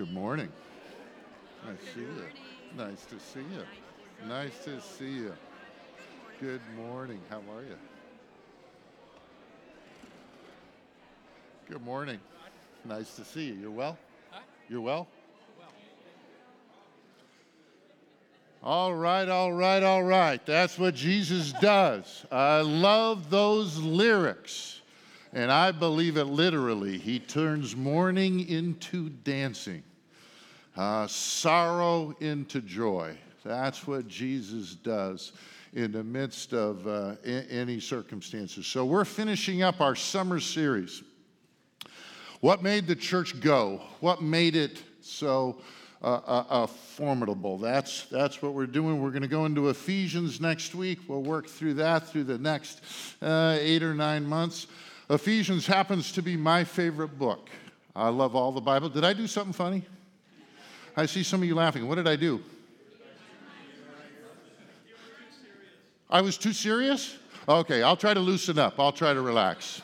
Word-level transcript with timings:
Good 0.00 0.14
morning. 0.14 0.48
Nice 1.66 1.76
to 1.76 1.92
see 1.92 2.00
you. 2.00 2.24
Nice 2.74 3.04
to 3.04 3.20
see 3.20 3.40
you. 3.40 4.26
Nice 4.26 4.64
to 4.64 4.80
see 4.80 5.10
you. 5.10 5.34
Good 6.40 6.62
morning. 6.74 7.20
How 7.28 7.42
are 7.52 7.60
you? 7.60 7.76
Good 11.68 11.84
morning. 11.84 12.18
Nice 12.86 13.14
to 13.16 13.26
see 13.26 13.48
you. 13.48 13.52
You're 13.52 13.70
well? 13.70 13.98
You're 14.70 14.80
well? 14.80 15.06
All 18.62 18.94
right, 18.94 19.28
all 19.28 19.52
right, 19.52 19.82
all 19.82 20.02
right. 20.02 20.40
That's 20.46 20.78
what 20.78 20.94
Jesus 20.94 21.52
does. 21.60 22.24
I 22.32 22.62
love 22.62 23.28
those 23.28 23.76
lyrics. 23.76 24.80
And 25.32 25.52
I 25.52 25.70
believe 25.70 26.16
it 26.16 26.24
literally. 26.24 26.98
He 26.98 27.20
turns 27.20 27.76
mourning 27.76 28.48
into 28.48 29.10
dancing, 29.10 29.82
uh, 30.76 31.06
sorrow 31.06 32.14
into 32.20 32.60
joy. 32.60 33.16
That's 33.44 33.86
what 33.86 34.08
Jesus 34.08 34.74
does 34.74 35.32
in 35.72 35.92
the 35.92 36.04
midst 36.04 36.52
of 36.52 36.86
uh, 36.86 37.14
any 37.24 37.80
circumstances. 37.80 38.66
So 38.66 38.84
we're 38.84 39.04
finishing 39.04 39.62
up 39.62 39.80
our 39.80 39.94
summer 39.94 40.40
series. 40.40 41.02
What 42.40 42.62
made 42.62 42.86
the 42.86 42.96
church 42.96 43.40
go? 43.40 43.80
What 44.00 44.22
made 44.22 44.56
it 44.56 44.82
so? 45.00 45.60
uh, 46.02 46.20
uh, 46.26 46.44
uh, 46.48 46.66
formidable. 46.66 47.58
That's, 47.58 48.04
that's 48.06 48.40
what 48.40 48.54
we're 48.54 48.66
doing. 48.66 49.02
We're 49.02 49.10
going 49.10 49.22
to 49.22 49.28
go 49.28 49.44
into 49.44 49.68
Ephesians 49.68 50.40
next 50.40 50.74
week. 50.74 51.00
We'll 51.06 51.22
work 51.22 51.46
through 51.46 51.74
that 51.74 52.08
through 52.08 52.24
the 52.24 52.38
next 52.38 52.82
uh, 53.20 53.58
eight 53.60 53.82
or 53.82 53.94
nine 53.94 54.24
months. 54.24 54.66
Ephesians 55.10 55.66
happens 55.66 56.12
to 56.12 56.22
be 56.22 56.36
my 56.36 56.64
favorite 56.64 57.18
book. 57.18 57.50
I 57.94 58.08
love 58.08 58.34
all 58.34 58.52
the 58.52 58.60
Bible. 58.60 58.88
Did 58.88 59.04
I 59.04 59.12
do 59.12 59.26
something 59.26 59.52
funny? 59.52 59.84
I 61.00 61.06
see 61.06 61.22
some 61.22 61.40
of 61.40 61.48
you 61.48 61.54
laughing. 61.54 61.88
What 61.88 61.94
did 61.94 62.06
I 62.06 62.14
do? 62.14 62.42
I 66.10 66.20
was 66.20 66.36
too 66.36 66.52
serious? 66.52 67.16
Okay, 67.48 67.82
I'll 67.82 67.96
try 67.96 68.12
to 68.12 68.20
loosen 68.20 68.58
up. 68.58 68.78
I'll 68.78 68.92
try 68.92 69.14
to 69.14 69.22
relax. 69.22 69.80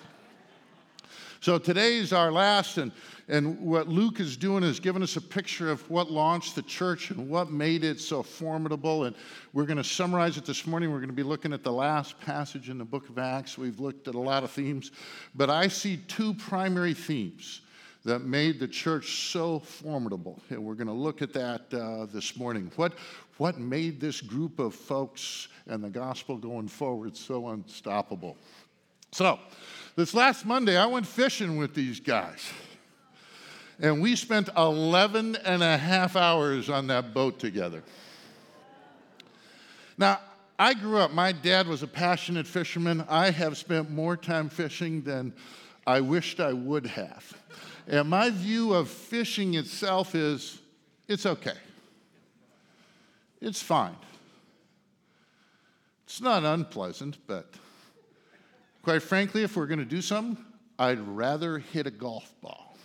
So 1.41 1.57
today's 1.57 2.13
our 2.13 2.31
last 2.31 2.77
and 2.77 2.93
and 3.29 3.59
what 3.61 3.89
Luke 3.89 4.21
is 4.21 4.37
doing 4.37 4.63
is 4.63 4.79
giving 4.79 5.03
us 5.03 5.17
a 5.17 5.21
picture 5.23 5.71
of 5.71 5.89
what 5.91 6.11
launched 6.11 6.55
the 6.55 6.63
church 6.63 7.11
and 7.11 7.31
what 7.31 7.51
made 7.51 7.83
it 7.83 7.99
so 7.99 8.23
formidable. 8.23 9.05
And 9.05 9.17
we're 9.55 9.65
going 9.65 9.79
to 9.79 9.85
summarize 9.85 10.37
it 10.37 10.45
this 10.45 10.67
morning. 10.67 10.93
We're 10.93 10.99
going 10.99 11.09
to 11.09 11.15
be 11.15 11.25
looking 11.25 11.53
at 11.53 11.65
the 11.65 11.73
last 11.73 12.21
passage 12.21 12.69
in 12.69 12.77
the 12.79 12.85
book 12.85 13.09
of 13.09 13.19
Acts. 13.19 13.57
We've 13.57 13.81
looked 13.81 14.07
at 14.07 14.15
a 14.15 14.21
lot 14.21 14.45
of 14.45 14.51
themes, 14.51 14.93
but 15.35 15.49
I 15.49 15.67
see 15.67 15.97
two 15.97 16.35
primary 16.35 16.95
themes 16.95 17.63
that 18.07 18.21
made 18.21 18.61
the 18.61 18.69
church 18.69 19.31
so 19.31 19.59
formidable. 19.59 20.41
And 20.49 20.65
we're 20.65 20.75
going 20.75 20.87
to 20.87 20.93
look 20.93 21.23
at 21.23 21.33
that 21.33 21.63
uh, 21.75 22.07
this 22.07 22.37
morning. 22.37 22.71
What, 22.77 22.93
what 23.37 23.59
made 23.59 24.01
this 24.01 24.21
group 24.21 24.61
of 24.61 24.77
folks 24.77 25.49
and 25.67 25.83
the 25.83 25.91
gospel 25.91 26.37
going 26.37 26.69
forward 26.69 27.17
so 27.17 27.49
unstoppable? 27.49 28.37
So, 29.11 29.41
this 29.97 30.15
last 30.15 30.47
Monday, 30.47 30.77
I 30.77 30.87
went 30.87 31.05
fishing 31.05 31.57
with 31.57 31.75
these 31.75 31.99
guys. 31.99 32.49
And 33.81 34.01
we 34.01 34.15
spent 34.15 34.51
11 34.57 35.37
and 35.45 35.63
a 35.65 35.77
half 35.77 36.15
hours 36.15 36.71
on 36.71 36.87
that 36.87 37.13
boat 37.13 37.41
together. 37.41 37.83
Now, 39.99 40.21
I 40.61 40.75
grew 40.75 40.99
up, 40.99 41.13
my 41.13 41.33
dad 41.33 41.67
was 41.67 41.83
a 41.83 41.89
passionate 41.89 42.47
fisherman. 42.47 43.05
I 43.09 43.31
have 43.31 43.59
spent 43.59 43.91
more 43.91 44.17
time 44.17 44.49
fishing 44.49 45.03
than 45.03 45.33
I 45.89 46.01
wished 46.01 46.39
I 46.39 46.53
would 46.53 46.87
have. 46.87 47.37
And 47.87 48.09
my 48.09 48.31
view 48.31 48.73
of 48.73 48.89
fishing 48.89 49.55
itself 49.55 50.15
is 50.15 50.61
it's 51.09 51.27
okay, 51.27 51.57
it's 53.41 53.63
fine. 53.63 53.97
It's 56.05 56.21
not 56.21 56.45
unpleasant, 56.45 57.19
but 57.27 57.53
quite 58.83 59.03
frankly, 59.03 59.43
if 59.43 59.57
we're 59.57 59.67
going 59.67 59.81
to 59.81 59.85
do 59.85 60.01
something, 60.01 60.43
I'd 60.79 61.01
rather 61.01 61.59
hit 61.59 61.87
a 61.87 61.91
golf 61.91 62.33
ball. 62.41 62.77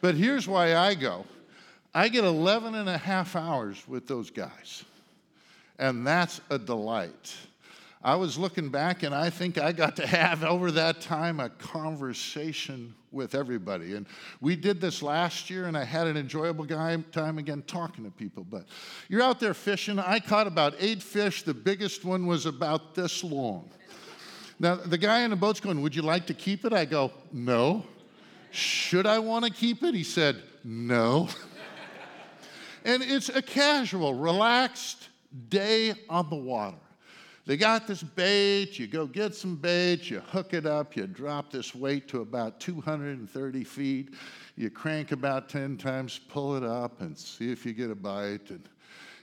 But 0.00 0.14
here's 0.14 0.46
why 0.46 0.76
I 0.76 0.94
go 0.94 1.24
I 1.94 2.08
get 2.08 2.24
11 2.24 2.74
and 2.74 2.88
a 2.88 2.98
half 2.98 3.34
hours 3.34 3.82
with 3.88 4.06
those 4.06 4.30
guys, 4.30 4.84
and 5.78 6.06
that's 6.06 6.40
a 6.50 6.58
delight. 6.58 7.34
I 8.02 8.14
was 8.14 8.38
looking 8.38 8.68
back, 8.68 9.02
and 9.02 9.12
I 9.12 9.28
think 9.28 9.58
I 9.58 9.72
got 9.72 9.96
to 9.96 10.06
have 10.06 10.44
over 10.44 10.70
that 10.72 11.00
time 11.00 11.40
a 11.40 11.48
conversation 11.48 12.94
with 13.10 13.34
everybody. 13.34 13.94
And 13.94 14.06
we 14.40 14.54
did 14.54 14.80
this 14.80 15.02
last 15.02 15.50
year, 15.50 15.66
and 15.66 15.76
I 15.76 15.82
had 15.82 16.06
an 16.06 16.16
enjoyable 16.16 16.66
time 16.66 17.38
again 17.38 17.64
talking 17.66 18.04
to 18.04 18.10
people. 18.10 18.44
But 18.48 18.66
you're 19.08 19.22
out 19.22 19.40
there 19.40 19.54
fishing. 19.54 19.98
I 19.98 20.20
caught 20.20 20.46
about 20.46 20.74
eight 20.78 21.02
fish. 21.02 21.42
The 21.42 21.54
biggest 21.54 22.04
one 22.04 22.26
was 22.26 22.46
about 22.46 22.94
this 22.94 23.24
long. 23.24 23.70
Now, 24.60 24.76
the 24.76 24.98
guy 24.98 25.22
in 25.22 25.30
the 25.30 25.36
boat's 25.36 25.60
going, 25.60 25.80
Would 25.82 25.96
you 25.96 26.02
like 26.02 26.26
to 26.26 26.34
keep 26.34 26.64
it? 26.64 26.72
I 26.72 26.84
go, 26.84 27.12
No. 27.32 27.84
Should 28.50 29.06
I 29.06 29.18
want 29.18 29.44
to 29.44 29.50
keep 29.50 29.82
it? 29.82 29.94
He 29.94 30.04
said, 30.04 30.42
No. 30.62 31.28
and 32.84 33.02
it's 33.02 33.28
a 33.28 33.42
casual, 33.42 34.14
relaxed 34.14 35.08
day 35.48 35.94
on 36.08 36.30
the 36.30 36.36
water. 36.36 36.76
They 37.48 37.56
got 37.56 37.86
this 37.86 38.02
bait, 38.02 38.78
you 38.78 38.86
go 38.86 39.06
get 39.06 39.34
some 39.34 39.56
bait, 39.56 40.10
you 40.10 40.20
hook 40.20 40.52
it 40.52 40.66
up, 40.66 40.94
you 40.94 41.06
drop 41.06 41.50
this 41.50 41.74
weight 41.74 42.06
to 42.08 42.20
about 42.20 42.60
230 42.60 43.64
feet, 43.64 44.12
you 44.54 44.68
crank 44.68 45.12
about 45.12 45.48
10 45.48 45.78
times, 45.78 46.20
pull 46.28 46.56
it 46.56 46.62
up, 46.62 47.00
and 47.00 47.16
see 47.16 47.50
if 47.50 47.64
you 47.64 47.72
get 47.72 47.90
a 47.90 47.94
bite. 47.94 48.50
And 48.50 48.68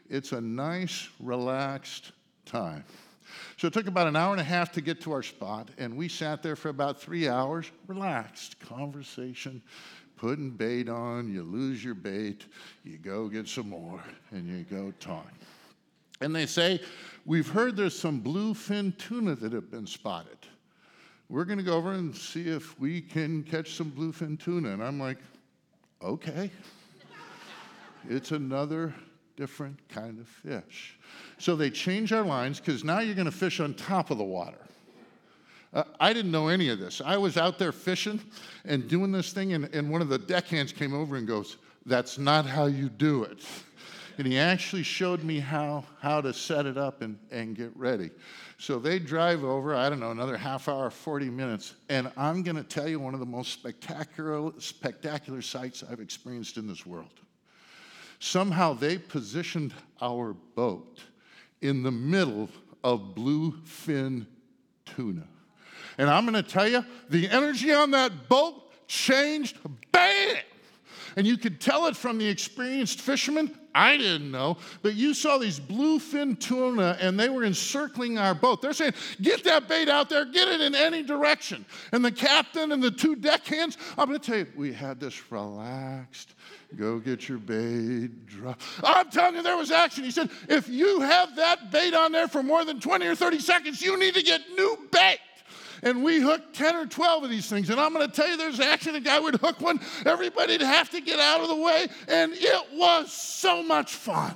it's 0.10 0.32
a 0.32 0.42
nice, 0.42 1.08
relaxed 1.20 2.14
time. 2.48 2.84
So 3.58 3.68
it 3.68 3.74
took 3.74 3.86
about 3.86 4.08
an 4.08 4.16
hour 4.16 4.32
and 4.32 4.42
a 4.42 4.44
half 4.44 4.72
to 4.72 4.82
get 4.82 5.00
to 5.02 5.12
our 5.12 5.22
spot, 5.22 5.70
and 5.78 5.96
we 5.96 6.08
sat 6.08 6.42
there 6.42 6.56
for 6.56 6.70
about 6.70 7.00
three 7.00 7.28
hours, 7.28 7.70
relaxed, 7.86 8.60
conversation, 8.60 9.62
putting 10.18 10.50
bait 10.50 10.90
on. 10.90 11.32
You 11.32 11.44
lose 11.44 11.84
your 11.84 11.94
bait, 11.94 12.48
you 12.84 12.98
go 12.98 13.28
get 13.28 13.48
some 13.48 13.70
more, 13.70 14.04
and 14.32 14.48
you 14.48 14.64
go 14.64 14.92
talk. 15.00 15.32
And 16.22 16.34
they 16.34 16.46
say, 16.46 16.80
We've 17.26 17.48
heard 17.50 17.76
there's 17.76 17.98
some 17.98 18.22
bluefin 18.22 18.96
tuna 18.98 19.36
that 19.36 19.52
have 19.52 19.72
been 19.72 19.88
spotted. 19.88 20.38
We're 21.28 21.46
going 21.46 21.58
to 21.58 21.64
go 21.64 21.74
over 21.74 21.94
and 21.94 22.16
see 22.16 22.48
if 22.48 22.80
we 22.80 23.02
can 23.02 23.42
catch 23.42 23.74
some 23.74 23.92
bluefin 23.92 24.40
tuna. 24.40 24.70
And 24.70 24.84
I'm 24.84 25.00
like, 25.00 25.18
Okay. 26.04 26.52
it's 28.08 28.30
another 28.32 28.94
different 29.36 29.78
kind 29.90 30.20
of 30.20 30.28
fish. 30.28 31.00
So 31.40 31.56
they 31.56 31.72
change 31.72 32.14
our 32.14 32.24
lines 32.24 32.60
because 32.60 32.84
now 32.84 33.00
you're 33.00 33.16
going 33.16 33.26
to 33.26 33.32
fish 33.32 33.60
on 33.60 33.74
top 33.74 34.12
of 34.12 34.20
the 34.20 34.24
water. 34.24 34.60
Uh, 35.74 35.84
I 36.00 36.14
didn't 36.14 36.32
know 36.32 36.48
any 36.48 36.70
of 36.70 36.80
this. 36.80 37.02
I 37.04 37.18
was 37.18 37.38
out 37.38 37.58
there 37.58 37.72
fishing 37.72 38.22
and 38.66 38.88
doing 38.88 39.12
this 39.12 39.34
thing, 39.34 39.54
and, 39.54 39.66
and 39.74 39.90
one 39.90 40.02
of 40.02 40.10
the 40.10 40.20
deckhands 40.20 40.72
came 40.72 40.94
over 40.94 41.16
and 41.16 41.28
goes, 41.28 41.58
That's 41.86 42.18
not 42.18 42.46
how 42.46 42.68
you 42.68 42.88
do 42.88 43.24
it. 43.24 43.44
And 44.18 44.26
he 44.26 44.38
actually 44.38 44.84
showed 44.84 45.24
me 45.24 45.40
how, 45.40 45.84
how 46.00 46.22
to 46.22 46.34
set 46.34 46.66
it 46.66 46.78
up 46.78 47.02
and, 47.02 47.20
and 47.32 47.56
get 47.56 47.76
ready. 47.76 48.12
So 48.58 48.80
they 48.80 49.00
drive 49.00 49.44
over, 49.44 49.76
I 49.76 49.90
don't 49.90 50.00
know, 50.00 50.12
another 50.12 50.38
half 50.38 50.70
hour, 50.70 50.90
40 50.90 51.30
minutes, 51.30 51.74
and 51.90 52.12
I'm 52.16 52.42
going 52.42 52.56
to 52.56 52.64
tell 52.64 52.88
you 52.88 53.00
one 53.00 53.14
of 53.14 53.20
the 53.20 53.26
most 53.26 53.52
spectacular, 53.52 54.54
spectacular 54.60 55.42
sights 55.42 55.84
I've 55.90 56.00
experienced 56.00 56.58
in 56.58 56.68
this 56.68 56.86
world. 56.86 57.10
Somehow 58.20 58.74
they 58.74 58.98
positioned 58.98 59.74
our 60.02 60.34
boat 60.34 61.02
in 61.62 61.84
the 61.84 61.92
middle 61.92 62.50
of 62.84 63.16
bluefin 63.16 64.26
tuna. 64.86 65.28
And 65.98 66.10
I'm 66.10 66.26
going 66.26 66.42
to 66.42 66.50
tell 66.50 66.68
you, 66.68 66.86
the 67.10 67.30
energy 67.30 67.74
on 67.74 67.92
that 67.92 68.30
boat 68.30 68.72
changed, 68.88 69.58
bam! 69.92 70.38
And 71.18 71.26
you 71.26 71.38
could 71.38 71.60
tell 71.60 71.88
it 71.88 71.96
from 71.96 72.18
the 72.18 72.28
experienced 72.28 73.02
fishermen. 73.02 73.58
I 73.76 73.98
didn't 73.98 74.32
know, 74.32 74.58
but 74.82 74.96
you 74.96 75.14
saw 75.14 75.38
these 75.38 75.60
bluefin 75.60 76.40
tuna 76.40 76.98
and 77.02 77.20
they 77.20 77.28
were 77.28 77.44
encircling 77.44 78.18
our 78.18 78.34
boat. 78.34 78.62
They're 78.62 78.72
saying, 78.72 78.94
Get 79.22 79.44
that 79.44 79.68
bait 79.68 79.90
out 79.90 80.10
there, 80.10 80.24
get 80.24 80.48
it 80.48 80.62
in 80.62 80.74
any 80.74 81.04
direction. 81.04 81.66
And 81.92 82.04
the 82.04 82.12
captain 82.12 82.72
and 82.72 82.82
the 82.82 82.90
two 82.90 83.18
deckhands, 83.18 83.78
I'm 83.98 84.08
going 84.08 84.18
to 84.18 84.26
tell 84.26 84.40
you, 84.40 84.48
we 84.56 84.72
had 84.72 85.02
this 85.02 85.30
relaxed, 85.30 86.36
Go 86.78 87.00
get 87.00 87.28
your 87.28 87.38
bait. 87.38 88.26
Drop. 88.28 88.60
I'm 88.84 89.10
telling 89.10 89.36
you, 89.36 89.44
there 89.44 89.58
was 89.58 89.72
action. 89.72 90.04
He 90.04 90.12
said, 90.12 90.30
if 90.50 90.68
you 90.68 91.02
have 91.02 91.36
that 91.36 91.72
bait 91.72 91.94
on 91.94 92.12
there 92.12 92.28
for 92.28 92.44
more 92.44 92.66
than 92.66 92.80
20 92.80 93.06
or 93.06 93.16
30 93.16 93.40
seconds, 93.40 93.82
you 93.82 93.98
need 94.00 94.14
to 94.14 94.24
get 94.24 94.42
new 94.56 94.88
bait 94.92 95.20
and 95.86 96.04
we 96.04 96.20
hooked 96.20 96.56
10 96.56 96.76
or 96.76 96.86
12 96.88 97.24
of 97.24 97.30
these 97.30 97.48
things. 97.48 97.70
And 97.70 97.80
I'm 97.80 97.94
going 97.94 98.10
to 98.10 98.14
tell 98.14 98.28
you, 98.28 98.36
there's 98.36 98.60
actually 98.60 98.98
A 98.98 99.02
guy 99.02 99.20
would 99.20 99.36
hook 99.36 99.62
one, 99.62 99.80
everybody'd 100.06 100.62
have 100.62 100.90
to 100.90 101.00
get 101.00 101.20
out 101.20 101.42
of 101.42 101.48
the 101.48 101.56
way, 101.56 101.88
and 102.08 102.34
it 102.34 102.64
was 102.74 103.14
so 103.14 103.64
much 103.64 103.94
fun. 103.94 104.36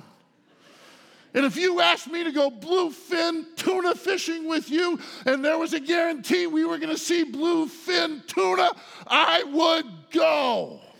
And 1.34 1.44
if 1.44 1.56
you 1.56 1.80
asked 1.80 2.10
me 2.10 2.24
to 2.24 2.32
go 2.32 2.50
bluefin 2.50 3.44
tuna 3.56 3.94
fishing 3.94 4.48
with 4.48 4.70
you, 4.70 4.98
and 5.26 5.44
there 5.44 5.58
was 5.58 5.72
a 5.74 5.80
guarantee 5.80 6.46
we 6.46 6.64
were 6.64 6.78
going 6.78 6.90
to 6.90 6.98
see 6.98 7.24
bluefin 7.24 8.26
tuna, 8.26 8.70
I 9.06 9.42
would 9.44 9.86
go. 10.10 10.80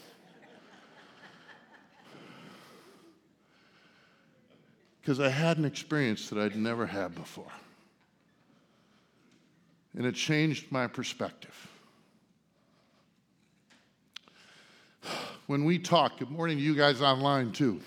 Because 5.00 5.18
I 5.18 5.30
had 5.30 5.56
an 5.56 5.64
experience 5.64 6.28
that 6.28 6.38
I'd 6.38 6.54
never 6.54 6.86
had 6.86 7.14
before. 7.14 7.50
And 9.96 10.06
it 10.06 10.14
changed 10.14 10.70
my 10.70 10.86
perspective. 10.86 11.68
When 15.46 15.64
we 15.64 15.78
talk, 15.80 16.18
good 16.18 16.30
morning 16.30 16.58
to 16.58 16.62
you 16.62 16.76
guys 16.76 17.02
online 17.02 17.50
too, 17.50 17.80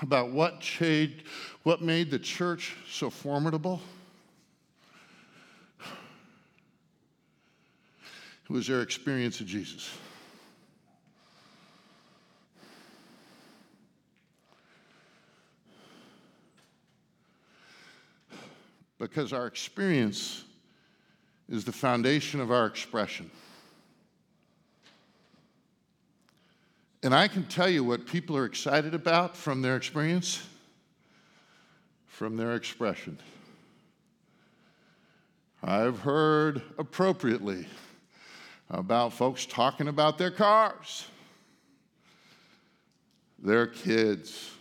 about 0.00 0.30
what 0.30 0.60
changed, 0.60 1.24
what 1.62 1.82
made 1.82 2.10
the 2.10 2.18
church 2.18 2.74
so 2.90 3.10
formidable. 3.10 3.82
It 8.44 8.50
was 8.50 8.66
their 8.66 8.80
experience 8.80 9.40
of 9.40 9.46
Jesus. 9.46 9.90
Because 19.02 19.32
our 19.32 19.48
experience 19.48 20.44
is 21.48 21.64
the 21.64 21.72
foundation 21.72 22.40
of 22.40 22.52
our 22.52 22.66
expression. 22.66 23.28
And 27.02 27.12
I 27.12 27.26
can 27.26 27.42
tell 27.46 27.68
you 27.68 27.82
what 27.82 28.06
people 28.06 28.36
are 28.36 28.44
excited 28.44 28.94
about 28.94 29.36
from 29.36 29.60
their 29.60 29.74
experience, 29.74 30.46
from 32.06 32.36
their 32.36 32.54
expression. 32.54 33.18
I've 35.64 35.98
heard 35.98 36.62
appropriately 36.78 37.66
about 38.70 39.14
folks 39.14 39.46
talking 39.46 39.88
about 39.88 40.16
their 40.16 40.30
cars, 40.30 41.08
their 43.40 43.66
kids, 43.66 44.52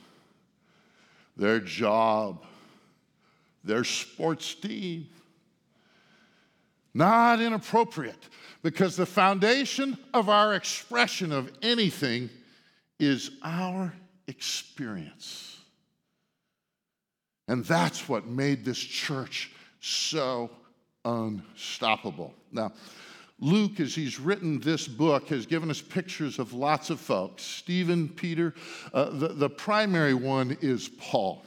their 1.38 1.60
job, 1.60 2.44
their 3.64 3.84
sports 3.84 4.56
team. 4.56 5.08
Not 6.94 7.40
inappropriate, 7.40 8.28
because 8.64 8.98
the 8.98 9.06
foundation 9.06 9.98
of 10.14 10.28
our 10.28 10.56
expression 10.56 11.32
of 11.32 11.52
anything 11.62 12.30
is 13.00 13.32
our 13.44 13.94
experience. 14.28 15.58
And 17.48 17.66
that's 17.66 18.08
what 18.10 18.28
made 18.28 18.66
this 18.66 18.78
church 18.78 19.52
so 19.80 20.50
unstoppable. 21.06 22.34
Now, 22.52 22.74
Luke, 23.40 23.80
as 23.80 23.96
he's 23.96 24.20
written 24.20 24.60
this 24.60 24.88
book, 24.88 25.30
has 25.30 25.46
given 25.46 25.72
us 25.72 25.82
pictures 25.82 26.38
of 26.38 26.54
lots 26.54 26.90
of 26.90 27.00
folks 27.00 27.44
Stephen, 27.44 28.08
Peter. 28.08 28.54
Uh, 28.94 29.10
the, 29.10 29.30
the 29.30 29.50
primary 29.50 30.14
one 30.14 30.58
is 30.62 30.90
Paul. 31.00 31.44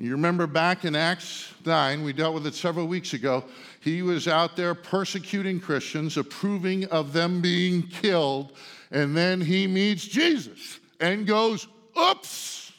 You 0.00 0.12
remember 0.12 0.46
back 0.46 0.84
in 0.84 0.94
Acts 0.94 1.52
9, 1.66 2.04
we 2.04 2.12
dealt 2.12 2.32
with 2.32 2.46
it 2.46 2.54
several 2.54 2.86
weeks 2.86 3.14
ago. 3.14 3.44
He 3.80 4.02
was 4.02 4.28
out 4.28 4.54
there 4.54 4.72
persecuting 4.72 5.58
Christians, 5.58 6.16
approving 6.16 6.84
of 6.86 7.12
them 7.12 7.40
being 7.40 7.82
killed, 7.82 8.52
and 8.92 9.16
then 9.16 9.40
he 9.40 9.66
meets 9.66 10.06
Jesus 10.06 10.78
and 11.00 11.26
goes, 11.26 11.66
oops, 12.00 12.72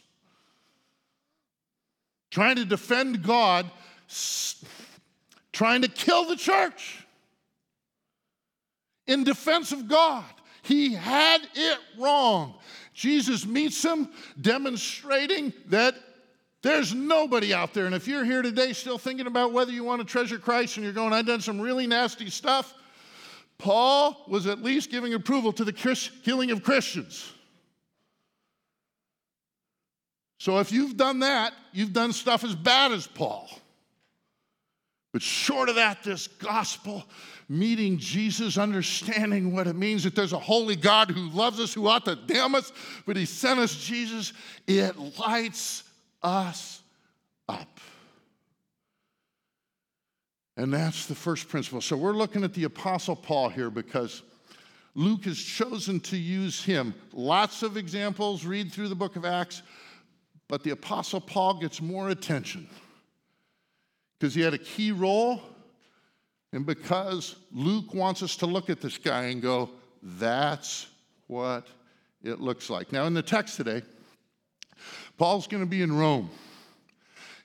trying 2.32 2.56
to 2.56 2.64
defend 2.64 3.22
God, 3.22 3.70
trying 5.52 5.82
to 5.82 5.90
kill 5.90 6.26
the 6.26 6.38
church 6.38 7.06
in 9.08 9.26
defense 9.26 9.74
of 9.74 9.90
God. 9.90 10.24
He 10.62 10.94
had 10.94 11.42
it 11.54 11.80
wrong. 11.98 12.54
Jesus 12.94 13.46
meets 13.46 13.84
him, 13.84 14.08
demonstrating 14.40 15.52
that 15.66 15.96
there's 16.62 16.94
nobody 16.94 17.54
out 17.54 17.74
there. 17.74 17.86
And 17.86 17.96
if 17.96 18.08
you're 18.08 18.26
here 18.26 18.42
today 18.42 18.74
still 18.74 18.98
thinking 18.98 19.28
about 19.28 19.54
whether 19.54 19.72
you 19.72 19.84
want 19.84 20.02
to 20.02 20.06
treasure 20.06 20.38
Christ 20.38 20.78
and 20.78 20.84
you're 20.84 20.94
going, 20.94 21.14
I've 21.14 21.26
done 21.26 21.42
some 21.42 21.60
really 21.60 21.88
nasty 21.88 22.30
stuff, 22.30 22.74
Paul 23.58 24.26
was 24.28 24.46
at 24.48 24.62
least 24.62 24.92
giving 24.92 25.14
approval 25.14 25.54
to 25.54 25.64
the 25.64 25.74
Christ- 25.74 26.12
healing 26.24 26.52
of 26.52 26.64
Christians. 26.64 27.32
So 30.38 30.60
if 30.60 30.72
you've 30.72 30.96
done 30.96 31.20
that, 31.20 31.54
you've 31.74 31.94
done 31.94 32.14
stuff 32.14 32.44
as 32.44 32.56
bad 32.56 32.92
as 32.92 33.08
Paul. 33.08 33.50
But 35.12 35.22
short 35.22 35.70
of 35.70 35.76
that, 35.76 36.04
this 36.04 36.28
gospel, 36.28 37.04
meeting 37.50 37.98
Jesus, 37.98 38.58
understanding 38.58 39.54
what 39.54 39.68
it 39.68 39.76
means 39.76 40.04
that 40.04 40.16
there's 40.16 40.34
a 40.34 40.40
holy 40.40 40.76
God 40.76 41.10
who 41.10 41.30
loves 41.30 41.60
us, 41.60 41.74
who 41.74 41.88
ought 41.88 42.06
to 42.06 42.16
damn 42.16 42.54
us, 42.54 42.72
but 43.06 43.18
he 43.18 43.26
sent 43.26 43.60
us 43.60 43.76
Jesus, 43.76 44.34
it 44.68 44.96
lights 45.18 45.84
us 46.22 46.82
up. 47.48 47.80
And 50.58 50.74
that's 50.74 51.06
the 51.06 51.16
first 51.16 51.48
principle. 51.48 51.80
So 51.80 51.96
we're 51.96 52.14
looking 52.14 52.44
at 52.44 52.54
the 52.54 52.66
Apostle 52.66 53.16
Paul 53.16 53.50
here 53.50 53.70
because 53.70 54.24
Luke 54.94 55.24
has 55.26 55.38
chosen 55.38 56.02
to 56.02 56.18
use 56.18 56.62
him. 56.64 56.94
Lots 57.14 57.64
of 57.64 57.78
examples, 57.78 58.46
read 58.46 58.72
through 58.72 58.90
the 58.90 58.96
book 58.96 59.16
of 59.16 59.24
Acts, 59.24 59.62
but 60.50 60.64
the 60.64 60.72
Apostle 60.72 61.22
Paul 61.22 61.60
gets 61.60 61.82
more 61.82 62.10
attention 62.10 62.68
because 64.20 64.36
he 64.36 64.42
had 64.42 64.54
a 64.54 64.58
key 64.58 64.92
role 64.92 65.42
and 66.52 66.66
because 66.66 67.36
Luke 67.54 67.94
wants 67.94 68.24
us 68.24 68.36
to 68.38 68.46
look 68.46 68.70
at 68.70 68.82
this 68.82 68.98
guy 68.98 69.26
and 69.26 69.42
go, 69.42 69.70
that's 70.02 70.88
what 71.28 71.68
it 72.24 72.42
looks 72.42 72.70
like. 72.70 72.92
Now, 72.92 73.06
in 73.06 73.14
the 73.14 73.22
text 73.22 73.56
today, 73.56 73.84
Paul's 75.20 75.48
going 75.48 75.62
to 75.62 75.70
be 75.70 75.82
in 75.82 75.96
Rome. 75.96 76.30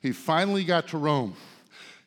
He 0.01 0.13
finally 0.13 0.65
got 0.65 0.89
to 0.89 0.99
Rome. 0.99 1.35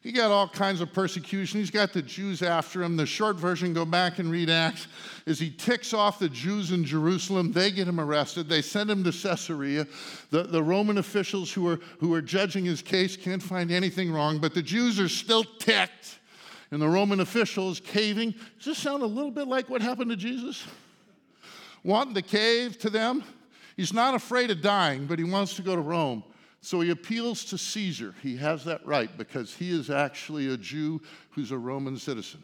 He 0.01 0.13
got 0.13 0.31
all 0.31 0.47
kinds 0.47 0.79
of 0.79 0.93
persecution. 0.93 1.59
He's 1.59 1.69
got 1.71 1.91
the 1.91 2.01
Jews 2.01 2.41
after 2.41 2.81
him. 2.81 2.95
The 2.95 3.05
short 3.05 3.35
version, 3.35 3.73
go 3.73 3.83
back 3.83 4.19
and 4.19 4.31
read 4.31 4.49
Acts, 4.49 4.87
is 5.25 5.37
he 5.37 5.49
ticks 5.49 5.93
off 5.93 6.19
the 6.19 6.29
Jews 6.29 6.71
in 6.71 6.85
Jerusalem. 6.85 7.51
They 7.51 7.71
get 7.71 7.89
him 7.89 7.99
arrested. 7.99 8.47
They 8.47 8.61
send 8.61 8.89
him 8.89 9.03
to 9.03 9.11
Caesarea. 9.11 9.85
The, 10.29 10.43
the 10.43 10.63
Roman 10.63 10.99
officials 10.99 11.51
who 11.51 11.67
are, 11.67 11.79
who 11.99 12.13
are 12.13 12.21
judging 12.21 12.63
his 12.63 12.81
case 12.81 13.17
can't 13.17 13.43
find 13.43 13.69
anything 13.69 14.09
wrong, 14.09 14.39
but 14.39 14.53
the 14.53 14.61
Jews 14.61 14.97
are 15.01 15.09
still 15.09 15.43
ticked. 15.43 16.19
And 16.71 16.81
the 16.81 16.87
Roman 16.87 17.19
officials 17.19 17.81
caving. 17.81 18.33
Does 18.57 18.65
this 18.65 18.77
sound 18.77 19.03
a 19.03 19.07
little 19.07 19.31
bit 19.31 19.49
like 19.49 19.69
what 19.69 19.81
happened 19.81 20.11
to 20.11 20.17
Jesus? 20.17 20.65
Wanting 21.83 22.13
to 22.13 22.21
cave 22.21 22.77
to 22.79 22.89
them? 22.89 23.23
He's 23.77 23.93
not 23.93 24.15
afraid 24.15 24.49
of 24.51 24.61
dying, 24.61 25.05
but 25.05 25.19
he 25.19 25.23
wants 25.23 25.55
to 25.55 25.61
go 25.61 25.75
to 25.75 25.81
Rome. 25.81 26.23
So 26.61 26.81
he 26.81 26.89
appeals 26.89 27.45
to 27.45 27.57
Caesar. 27.57 28.15
He 28.21 28.35
has 28.37 28.65
that 28.65 28.85
right 28.85 29.15
because 29.15 29.55
he 29.55 29.69
is 29.69 29.89
actually 29.89 30.51
a 30.51 30.57
Jew 30.57 30.99
who's 31.29 31.51
a 31.51 31.57
Roman 31.57 31.97
citizen. 31.97 32.43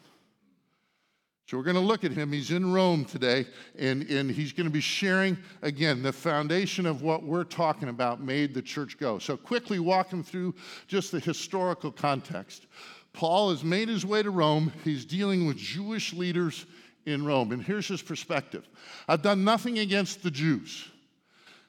So 1.47 1.57
we're 1.57 1.63
going 1.63 1.75
to 1.75 1.81
look 1.81 2.03
at 2.03 2.11
him. 2.11 2.31
He's 2.31 2.51
in 2.51 2.71
Rome 2.71 3.03
today, 3.03 3.45
and, 3.77 4.03
and 4.09 4.31
he's 4.31 4.53
going 4.53 4.67
to 4.67 4.71
be 4.71 4.79
sharing, 4.79 5.37
again, 5.61 6.01
the 6.01 6.13
foundation 6.13 6.85
of 6.85 7.01
what 7.01 7.23
we're 7.23 7.43
talking 7.43 7.89
about 7.89 8.21
made 8.21 8.53
the 8.53 8.61
church 8.61 8.97
go. 8.97 9.19
So 9.19 9.35
quickly 9.35 9.79
walking 9.79 10.23
through 10.23 10.55
just 10.87 11.11
the 11.11 11.19
historical 11.19 11.91
context. 11.91 12.67
Paul 13.11 13.49
has 13.49 13.63
made 13.63 13.89
his 13.89 14.05
way 14.05 14.23
to 14.23 14.29
Rome. 14.29 14.71
He's 14.83 15.03
dealing 15.03 15.45
with 15.45 15.57
Jewish 15.57 16.13
leaders 16.13 16.65
in 17.05 17.25
Rome. 17.25 17.51
And 17.51 17.61
here's 17.61 17.87
his 17.87 18.01
perspective 18.01 18.67
I've 19.07 19.21
done 19.21 19.43
nothing 19.43 19.79
against 19.79 20.23
the 20.23 20.31
Jews. 20.31 20.89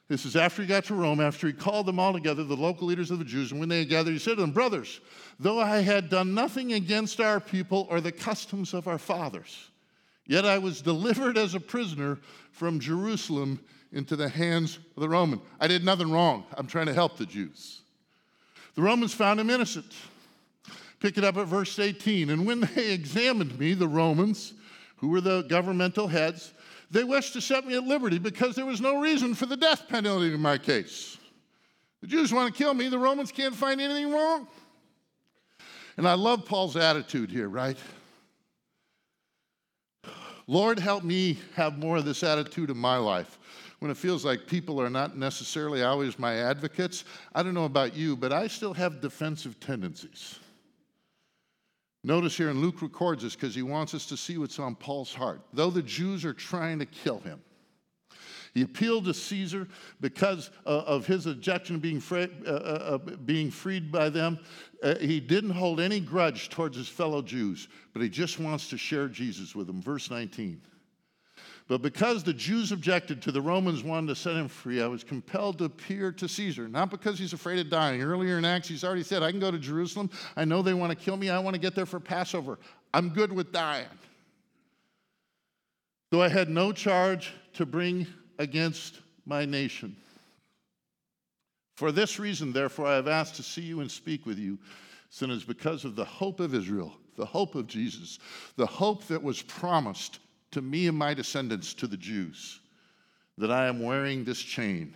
This 0.09 0.27
is 0.27 0.37
after 0.37 0.61
he 0.61 0.69
got 0.69 0.85
to 0.85 0.95
Rome, 0.95 1.21
after 1.21 1.47
he 1.47 1.53
called 1.53 1.87
them 1.87 1.99
all 1.99 2.13
together, 2.13 2.45
the 2.45 2.57
local 2.57 2.87
leaders 2.87 3.11
of 3.11 3.19
the 3.19 3.25
Jews, 3.25 3.51
and 3.51 3.61
when 3.61 3.71
they 3.71 3.81
had 3.81 3.89
gathered, 3.89 4.13
he 4.13 4.19
said 4.19 4.37
to 4.37 4.43
them, 4.43 4.53
Brothers, 4.53 5.01
though 5.41 5.59
I 5.59 5.81
had 5.81 6.11
done 6.11 6.35
nothing 6.35 6.75
against 6.75 7.21
our 7.21 7.41
people 7.41 7.87
or 7.89 8.01
the 8.01 8.13
customs 8.13 8.75
of 8.75 8.87
our 8.87 8.99
fathers, 8.99 9.71
yet 10.27 10.45
I 10.45 10.59
was 10.59 10.83
delivered 10.83 11.39
as 11.39 11.55
a 11.55 11.61
prisoner 11.61 12.19
from 12.53 12.81
Jerusalem 12.81 13.61
into 13.93 14.15
the 14.15 14.29
hands 14.29 14.79
of 14.97 15.01
the 15.01 15.09
Roman. 15.09 15.41
I 15.59 15.69
did 15.69 15.85
nothing 15.85 16.11
wrong. 16.11 16.45
I'm 16.59 16.67
trying 16.67 16.87
to 16.87 16.95
help 16.95 17.17
the 17.17 17.27
Jews. 17.27 17.81
The 18.75 18.83
Romans 18.83 19.15
found 19.15 19.41
him 19.41 19.49
innocent. 19.49 19.95
Pick 21.01 21.17
it 21.17 21.25
up 21.25 21.37
at 21.37 21.47
verse 21.47 21.79
18. 21.79 22.31
And 22.31 22.45
when 22.45 22.61
they 22.61 22.93
examined 22.93 23.59
me, 23.59 23.73
the 23.73 23.89
Romans, 23.89 24.53
who 24.97 25.09
were 25.09 25.21
the 25.21 25.43
governmental 25.43 26.09
heads, 26.09 26.53
they 26.91 27.05
wished 27.05 27.33
to 27.35 27.41
set 27.41 27.67
me 27.67 27.77
at 27.77 27.85
liberty 27.85 28.19
because 28.19 28.55
there 28.55 28.67
was 28.67 28.81
no 28.81 29.01
reason 29.01 29.35
for 29.35 29.47
the 29.47 29.57
death 29.57 29.89
penalty 29.89 30.33
in 30.33 30.41
my 30.41 30.59
case. 30.59 31.19
The 32.01 32.07
Jews 32.07 32.33
want 32.33 32.55
to 32.55 32.59
kill 32.63 32.75
me, 32.75 32.89
the 32.89 32.99
Romans 32.99 33.33
can't 33.33 33.55
find 33.55 33.81
anything 33.81 34.13
wrong. 34.13 34.47
And 35.97 36.09
I 36.09 36.15
love 36.15 36.45
Paul's 36.45 36.77
attitude 36.77 37.31
here, 37.31 37.49
right? 37.49 37.79
Lord, 40.47 40.79
help 40.79 41.05
me 41.05 41.39
have 41.55 41.79
more 41.79 41.97
of 41.97 42.05
this 42.05 42.23
attitude 42.23 42.69
in 42.69 42.77
my 42.77 42.97
life 42.97 43.39
when 43.79 43.91
it 43.91 43.97
feels 43.97 44.25
like 44.25 44.47
people 44.47 44.81
are 44.81 44.91
not 44.91 45.17
necessarily 45.17 45.83
always 45.83 46.19
my 46.19 46.37
advocates. 46.37 47.05
I 47.35 47.43
don't 47.43 47.55
know 47.55 47.65
about 47.65 47.95
you, 47.95 48.17
but 48.17 48.33
I 48.33 48.47
still 48.49 48.75
have 48.75 49.01
defensive 49.01 49.59
tendencies. 49.61 50.39
Notice 52.07 52.37
here, 52.37 52.51
and 52.51 52.61
Luke 52.61 52.83
records 52.83 53.23
this 53.23 53.35
because 53.35 53.55
he 53.55 53.63
wants 53.63 53.95
us 53.95 54.05
to 54.07 54.17
see 54.17 54.37
what's 54.37 54.59
on 54.59 54.75
Paul's 54.75 55.15
heart. 55.15 55.41
Though 55.55 55.71
the 55.71 55.83
Jews 55.83 56.23
are 56.27 56.35
trying 56.35 56.79
to 56.81 56.87
kill 56.87 57.19
him, 57.21 57.41
He 58.53 58.61
appealed 58.63 59.07
to 59.07 59.15
Caesar 59.15 59.67
because 60.03 60.51
uh, 60.67 60.83
of 60.87 61.07
his 61.07 61.25
objection 61.27 61.79
being, 61.79 62.01
fra- 62.01 62.29
uh, 62.47 62.51
uh, 62.51 62.53
uh, 62.53 62.99
being 62.99 63.51
freed 63.51 63.91
by 63.91 64.11
them. 64.11 64.39
Uh, 64.83 64.97
he 64.99 65.19
didn't 65.19 65.51
hold 65.51 65.81
any 65.81 65.99
grudge 65.99 66.51
towards 66.51 66.77
his 66.77 66.89
fellow 66.89 67.23
Jews, 67.23 67.69
but 67.95 68.03
he 68.03 68.11
just 68.11 68.39
wants 68.39 68.69
to 68.69 68.77
share 68.77 69.09
Jesus 69.09 69.57
with 69.57 69.67
them. 69.67 69.81
Verse 69.81 70.11
19. 70.11 70.61
But 71.67 71.81
because 71.81 72.23
the 72.23 72.35
Jews 72.35 72.73
objected 72.73 73.23
to 73.23 73.33
the 73.33 73.41
Romans 73.41 73.83
wanting 73.83 74.09
to 74.09 74.15
set 74.15 74.37
him 74.37 74.49
free, 74.49 74.83
I 74.83 74.87
was 74.87 75.03
compelled 75.03 75.59
to 75.59 75.65
appear 75.65 76.13
to 76.13 76.29
Caesar. 76.29 76.69
Not 76.69 76.91
because 76.91 77.19
he's 77.19 77.33
afraid 77.33 77.59
of 77.59 77.71
dying. 77.71 78.03
Earlier 78.03 78.37
in 78.37 78.45
Acts, 78.45 78.69
he's 78.69 78.85
already 78.85 79.03
said, 79.03 79.23
I 79.23 79.31
can 79.31 79.41
go 79.41 79.51
to 79.51 79.59
Jerusalem. 79.59 80.11
I 80.37 80.45
know 80.45 80.61
they 80.61 80.75
want 80.75 80.91
to 80.91 80.97
kill 80.97 81.17
me. 81.17 81.31
I 81.31 81.39
want 81.39 81.55
to 81.55 81.61
get 81.61 81.75
there 81.75 81.87
for 81.87 82.01
Passover. 82.01 82.59
I'm 82.93 83.09
good 83.09 83.33
with 83.33 83.51
dying. 83.51 83.87
Though 86.11 86.23
I 86.23 86.29
had 86.29 86.51
no 86.51 86.71
charge 86.71 87.33
to 87.55 87.65
bring 87.65 88.07
against 88.39 89.01
my 89.25 89.47
nation. 89.47 89.97
For 91.77 91.91
this 91.91 92.19
reason, 92.19 92.53
therefore, 92.53 92.87
I 92.87 92.95
have 92.95 93.09
asked 93.09 93.37
to 93.37 93.43
see 93.43 93.63
you 93.63 93.81
and 93.81 93.91
speak 93.91 94.27
with 94.27 94.39
you, 94.39 94.59
since 95.09 95.33
it 95.33 95.37
is 95.37 95.45
because 95.45 95.85
of 95.85 95.97
the 95.97 96.05
hope 96.05 96.41
of 96.41 96.55
Israel, 96.55 96.95
the 97.17 97.25
hope 97.25 97.55
of 97.55 97.67
Jesus, 97.67 98.19
the 98.57 98.67
hope 98.67 99.07
that 99.07 99.23
was 99.23 99.41
promised 99.43 100.19
to 100.55 100.63
me 100.63 100.89
and 100.89 100.97
my 100.97 101.15
descendants, 101.15 101.75
to 101.75 101.87
the 101.87 101.97
Jews, 101.97 102.61
that 103.39 103.51
I 103.51 103.67
am 103.67 103.83
wearing 103.83 104.25
this 104.25 104.41
chain 104.41 104.95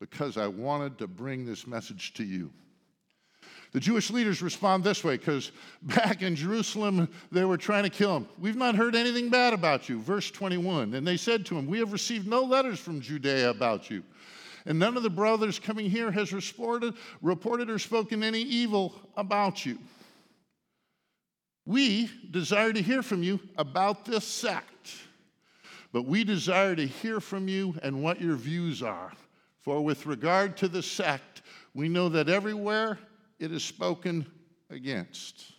because 0.00 0.36
I 0.36 0.46
wanted 0.46 0.98
to 0.98 1.06
bring 1.06 1.44
this 1.44 1.66
message 1.66 2.14
to 2.14 2.24
you. 2.24 2.50
The 3.72 3.80
Jewish 3.80 4.10
leaders 4.10 4.40
respond 4.40 4.82
this 4.82 5.04
way 5.04 5.16
because 5.16 5.52
back 5.82 6.22
in 6.22 6.36
Jerusalem, 6.36 7.08
they 7.30 7.44
were 7.44 7.58
trying 7.58 7.84
to 7.84 7.90
kill 7.90 8.16
him. 8.16 8.28
We've 8.38 8.56
not 8.56 8.74
heard 8.74 8.94
anything 8.94 9.28
bad 9.28 9.52
about 9.52 9.88
you. 9.88 10.00
Verse 10.00 10.30
21. 10.30 10.94
And 10.94 11.06
they 11.06 11.16
said 11.16 11.44
to 11.46 11.58
him, 11.58 11.66
We 11.66 11.78
have 11.78 11.92
received 11.92 12.26
no 12.26 12.42
letters 12.42 12.78
from 12.78 13.00
Judea 13.00 13.50
about 13.50 13.90
you. 13.90 14.02
And 14.64 14.78
none 14.78 14.96
of 14.96 15.02
the 15.02 15.10
brothers 15.10 15.58
coming 15.58 15.90
here 15.90 16.10
has 16.10 16.32
reported, 16.32 16.94
reported 17.22 17.70
or 17.70 17.78
spoken 17.78 18.22
any 18.22 18.42
evil 18.42 18.94
about 19.16 19.64
you. 19.64 19.78
We 21.68 22.10
desire 22.30 22.72
to 22.72 22.80
hear 22.80 23.02
from 23.02 23.22
you 23.22 23.40
about 23.58 24.06
this 24.06 24.24
sect, 24.24 24.77
but 25.92 26.02
we 26.02 26.24
desire 26.24 26.76
to 26.76 26.86
hear 26.86 27.20
from 27.20 27.48
you 27.48 27.74
and 27.82 28.02
what 28.02 28.20
your 28.20 28.36
views 28.36 28.82
are. 28.82 29.12
For 29.60 29.84
with 29.84 30.06
regard 30.06 30.56
to 30.58 30.68
the 30.68 30.82
sect, 30.82 31.42
we 31.74 31.88
know 31.88 32.08
that 32.08 32.28
everywhere 32.28 32.98
it 33.38 33.52
is 33.52 33.62
spoken 33.62 34.26
against. 34.70 35.52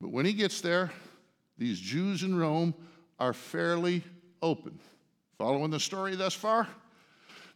But 0.00 0.10
when 0.10 0.26
he 0.26 0.32
gets 0.32 0.60
there, 0.60 0.90
these 1.56 1.80
Jews 1.80 2.22
in 2.22 2.38
Rome 2.38 2.74
are 3.18 3.32
fairly 3.32 4.02
open. 4.42 4.78
Following 5.38 5.70
the 5.70 5.80
story 5.80 6.14
thus 6.16 6.34
far? 6.34 6.68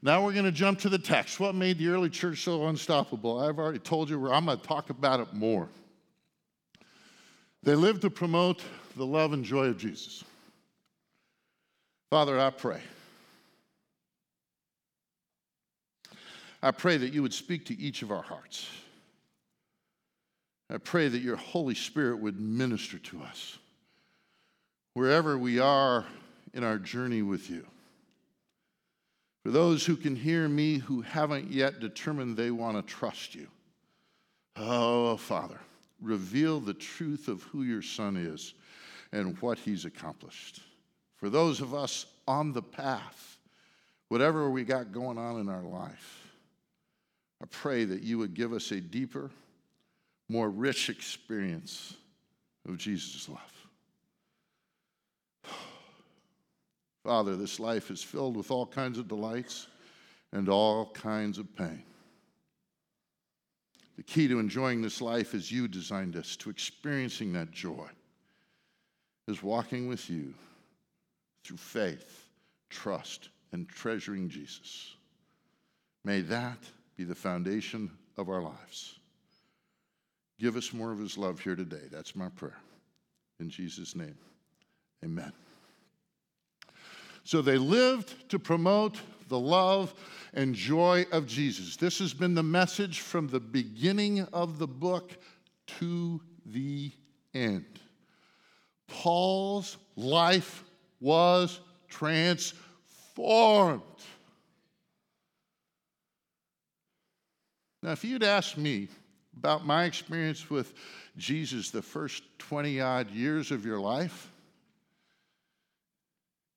Now 0.03 0.25
we're 0.25 0.33
going 0.33 0.45
to 0.45 0.53
jump 0.53 0.81
to 0.81 0.89
the 0.89 0.99
text. 0.99 1.39
What 1.39 1.55
made 1.55 1.79
the 1.79 1.89
early 1.89 2.11
church 2.11 2.43
so 2.43 2.67
unstoppable? 2.67 3.39
I've 3.39 3.61
already 3.61 3.79
told 3.79 4.11
you, 4.11 4.31
I'm 4.31 4.47
going 4.47 4.59
to 4.59 4.67
talk 4.67 4.91
about 4.91 5.21
it 5.21 5.33
more. 5.33 5.69
They 7.63 7.77
lived 7.77 8.03
to 8.03 8.11
promote 8.11 8.63
the 8.97 9.07
love 9.07 9.33
and 9.33 9.45
joy 9.45 9.67
of 9.67 9.79
Jesus. 9.79 10.25
Father, 12.13 12.39
I 12.39 12.51
pray. 12.51 12.83
I 16.63 16.71
pray 16.71 16.99
that 16.99 17.15
you 17.15 17.23
would 17.23 17.33
speak 17.33 17.65
to 17.65 17.81
each 17.81 18.03
of 18.03 18.11
our 18.11 18.21
hearts. 18.21 18.69
I 20.69 20.77
pray 20.77 21.09
that 21.09 21.23
your 21.23 21.37
Holy 21.37 21.75
Spirit 21.75 22.19
would 22.19 22.39
minister 22.39 22.99
to 22.99 23.23
us 23.23 23.57
wherever 24.93 25.39
we 25.39 25.59
are 25.59 26.05
in 26.53 26.65
our 26.65 26.77
journey 26.77 27.23
with 27.23 27.49
you. 27.49 27.67
For 29.43 29.51
those 29.51 29.87
who 29.87 29.97
can 29.97 30.15
hear 30.15 30.51
me 30.51 30.81
who 30.81 31.01
haven't 31.01 31.51
yet 31.51 31.81
determined 31.81 32.37
they 32.37 32.51
want 32.51 32.77
to 32.77 32.83
trust 32.83 33.35
you, 33.35 33.49
oh, 34.57 35.17
Father 35.17 35.61
reveal 36.03 36.61
the 36.61 36.75
truth 36.75 37.29
of 37.29 37.43
who 37.45 37.63
your 37.63 37.81
son 37.81 38.19
is 38.19 38.53
and 39.13 39.41
what 39.41 39.59
he's 39.59 39.87
accomplished. 39.87 40.61
For 41.23 41.31
those 41.31 41.61
of 41.61 41.73
us 41.73 42.07
on 42.27 42.53
the 42.53 42.63
path, 42.63 43.39
whatever 44.09 44.51
we 44.51 44.65
got 44.65 44.91
going 44.91 45.19
on 45.19 45.39
in 45.39 45.49
our 45.49 45.63
life, 45.63 46.27
I 47.41 47.47
pray 47.49 47.85
that 47.85 48.03
you 48.03 48.19
would 48.19 48.35
give 48.35 48.53
us 48.53 48.73
a 48.73 48.81
deeper, 48.81 49.31
more 50.29 50.51
rich 50.51 50.91
experience 50.91 51.95
of 52.69 52.77
Jesus' 52.77 53.29
love. 53.29 53.67
Father, 57.05 57.37
this 57.37 57.61
life 57.61 57.93
is 57.93 58.03
filled 58.03 58.37
with 58.37 58.51
all 58.51 58.67
kinds 58.67 58.99
of 58.99 59.07
delights 59.07 59.69
and 60.33 60.49
all 60.49 60.87
kinds 60.87 61.39
of 61.39 61.55
pain. 61.55 61.85
The 63.97 64.03
key 64.03 64.27
to 64.27 64.41
enjoying 64.41 64.83
this 64.83 65.01
life 65.01 65.35
as 65.35 65.53
you 65.53 65.69
designed 65.69 66.17
us, 66.17 66.35
to 66.39 66.51
experiencing 66.51 67.33
that 67.35 67.53
joy, 67.53 67.87
is 69.29 69.41
walking 69.41 69.87
with 69.87 70.11
you 70.11 70.35
through 71.45 71.57
faith, 71.57 72.29
trust, 72.71 73.29
and 73.53 73.69
treasuring 73.69 74.29
Jesus. 74.29 74.95
May 76.05 76.21
that 76.23 76.59
be 76.97 77.05
the 77.05 77.15
foundation 77.15 77.91
of 78.17 78.29
our 78.29 78.43
lives. 78.43 78.99
Give 80.39 80.57
us 80.57 80.73
more 80.73 80.91
of 80.91 80.99
his 80.99 81.17
love 81.17 81.41
here 81.41 81.55
today. 81.55 81.87
That's 81.91 82.17
my 82.17 82.29
prayer. 82.29 82.59
In 83.39 83.49
Jesus' 83.49 83.95
name, 83.95 84.17
amen. 85.05 85.33
So 87.25 87.43
they 87.43 87.59
lived 87.59 88.29
to 88.31 88.39
promote 88.39 89.01
the 89.29 89.39
love 89.39 89.95
and 90.35 90.55
joy 90.55 91.07
of 91.13 91.27
Jesus. 91.27 91.77
This 91.77 91.99
has 92.01 92.13
been 92.13 92.35
the 92.35 92.43
message 92.43 93.01
from 93.01 93.29
the 93.29 93.41
beginning 93.41 94.23
of 94.33 94.59
the 94.59 94.67
book 94.67 95.13
to 95.79 96.21
the 96.47 96.91
end. 97.33 97.81
Paul's 98.89 99.77
life 99.97 100.65
was 101.03 101.61
transformed. 101.89 103.83
Now, 107.83 107.91
if 107.91 108.05
you'd 108.05 108.23
asked 108.23 108.57
me 108.57 108.89
about 109.37 109.67
my 109.67 109.85
experience 109.85 110.49
with 110.49 110.73
Jesus 111.19 111.71
the 111.71 111.83
first 111.83 112.23
20 112.39 112.81
odd 112.81 113.11
years 113.11 113.51
of 113.51 113.67
your 113.67 113.81
life, 113.81 114.31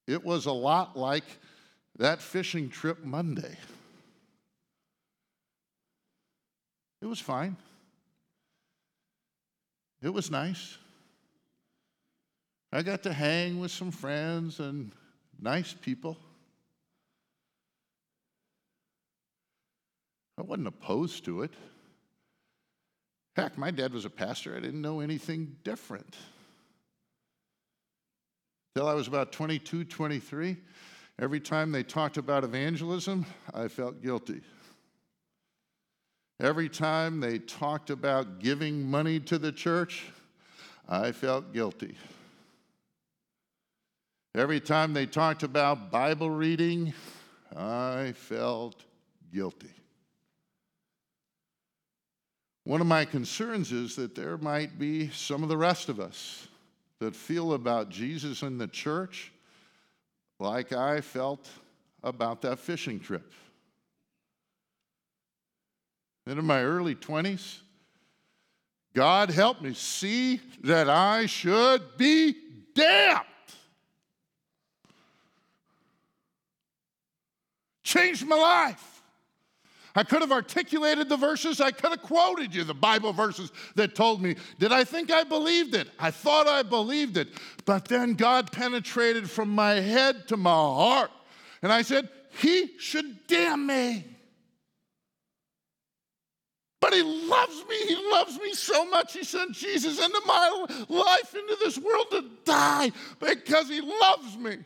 it 0.07 0.23
was 0.23 0.45
a 0.45 0.51
lot 0.51 0.95
like 0.95 1.23
that 1.97 2.21
fishing 2.21 2.69
trip 2.69 3.03
Monday. 3.03 3.57
It 7.01 7.07
was 7.07 7.19
fine. 7.19 7.57
It 10.03 10.09
was 10.09 10.29
nice. 10.29 10.77
I 12.75 12.81
got 12.81 13.03
to 13.03 13.13
hang 13.13 13.61
with 13.61 13.71
some 13.71 13.89
friends 13.89 14.59
and 14.59 14.91
nice 15.41 15.73
people. 15.73 16.17
I 20.37 20.41
wasn't 20.41 20.67
opposed 20.67 21.23
to 21.23 21.43
it. 21.43 21.53
Heck, 23.37 23.57
my 23.57 23.71
dad 23.71 23.93
was 23.93 24.03
a 24.03 24.09
pastor. 24.09 24.57
I 24.57 24.59
didn't 24.59 24.81
know 24.81 24.99
anything 24.99 25.55
different. 25.63 26.17
Till 28.75 28.89
I 28.89 28.93
was 28.93 29.07
about 29.07 29.31
22, 29.31 29.85
23, 29.85 30.57
Every 31.17 31.39
time 31.39 31.71
they 31.71 31.83
talked 31.83 32.17
about 32.17 32.43
evangelism, 32.43 33.25
I 33.53 33.69
felt 33.69 34.03
guilty. 34.03 34.41
Every 36.41 36.67
time 36.67 37.21
they 37.21 37.39
talked 37.39 37.89
about 37.89 38.39
giving 38.39 38.83
money 38.83 39.21
to 39.21 39.37
the 39.37 39.53
church, 39.53 40.03
I 40.89 41.13
felt 41.13 41.53
guilty. 41.53 41.95
Every 44.35 44.59
time 44.59 44.91
they 44.91 45.05
talked 45.05 45.43
about 45.43 45.91
Bible 45.91 46.29
reading, 46.29 46.93
I 47.55 48.11
felt 48.17 48.83
guilty. 49.33 49.71
One 52.65 52.81
of 52.81 52.87
my 52.87 53.05
concerns 53.05 53.71
is 53.71 53.95
that 53.95 54.13
there 54.13 54.37
might 54.37 54.77
be 54.77 55.09
some 55.11 55.41
of 55.41 55.47
the 55.47 55.55
rest 55.55 55.87
of 55.87 56.01
us 56.01 56.49
that 56.99 57.15
feel 57.15 57.53
about 57.53 57.87
Jesus 57.87 58.41
and 58.41 58.59
the 58.59 58.67
church 58.67 59.31
like 60.37 60.73
I 60.73 60.99
felt 60.99 61.47
about 62.03 62.41
that 62.41 62.59
fishing 62.59 62.99
trip. 62.99 63.31
And 66.27 66.37
in 66.37 66.43
my 66.43 66.61
early 66.61 66.95
20s, 66.95 67.59
God 68.93 69.29
helped 69.29 69.61
me 69.61 69.73
see 69.75 70.41
that 70.61 70.89
I 70.89 71.25
should 71.25 71.95
be 71.95 72.35
damned. 72.75 73.27
Changed 77.95 78.27
my 78.27 78.35
life. 78.35 79.03
I 79.95 80.03
could 80.03 80.19
have 80.21 80.31
articulated 80.31 81.07
the 81.07 81.15
verses. 81.15 81.61
I 81.61 81.71
could 81.71 81.91
have 81.91 82.01
quoted 82.01 82.53
you 82.53 82.65
the 82.65 82.73
Bible 82.73 83.13
verses 83.13 83.53
that 83.75 83.95
told 83.95 84.21
me. 84.21 84.35
Did 84.59 84.73
I 84.73 84.83
think 84.83 85.09
I 85.09 85.23
believed 85.23 85.73
it? 85.73 85.87
I 85.97 86.11
thought 86.11 86.47
I 86.47 86.63
believed 86.63 87.15
it. 87.15 87.29
But 87.63 87.85
then 87.85 88.15
God 88.15 88.51
penetrated 88.51 89.29
from 89.29 89.49
my 89.49 89.75
head 89.75 90.27
to 90.27 90.37
my 90.37 90.49
heart 90.49 91.11
And 91.61 91.71
I 91.71 91.81
said, 91.83 92.09
He 92.39 92.71
should 92.77 93.27
damn 93.27 93.65
me. 93.65 94.03
But 96.81 96.93
he 96.93 97.01
loves 97.01 97.63
me. 97.67 97.77
He 97.87 98.11
loves 98.11 98.37
me 98.37 98.53
so 98.53 98.85
much. 98.85 99.13
He 99.13 99.23
sent 99.23 99.53
Jesus 99.53 100.03
into 100.03 100.21
my 100.27 100.65
life, 100.89 101.33
into 101.33 101.57
this 101.63 101.79
world 101.79 102.07
to 102.11 102.25
die 102.43 102.91
because 103.19 103.69
he 103.69 103.81
loves 103.81 104.37
me. 104.37 104.57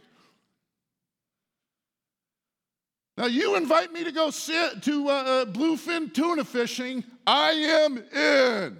Now, 3.19 3.25
you 3.25 3.57
invite 3.57 3.91
me 3.91 4.05
to 4.05 4.13
go 4.13 4.29
sit 4.29 4.81
to 4.83 5.09
uh, 5.09 5.11
uh 5.11 5.45
bluefin 5.45 6.13
tuna 6.13 6.45
fishing. 6.45 7.03
I 7.27 7.51
am 7.51 7.97
in. 7.97 8.77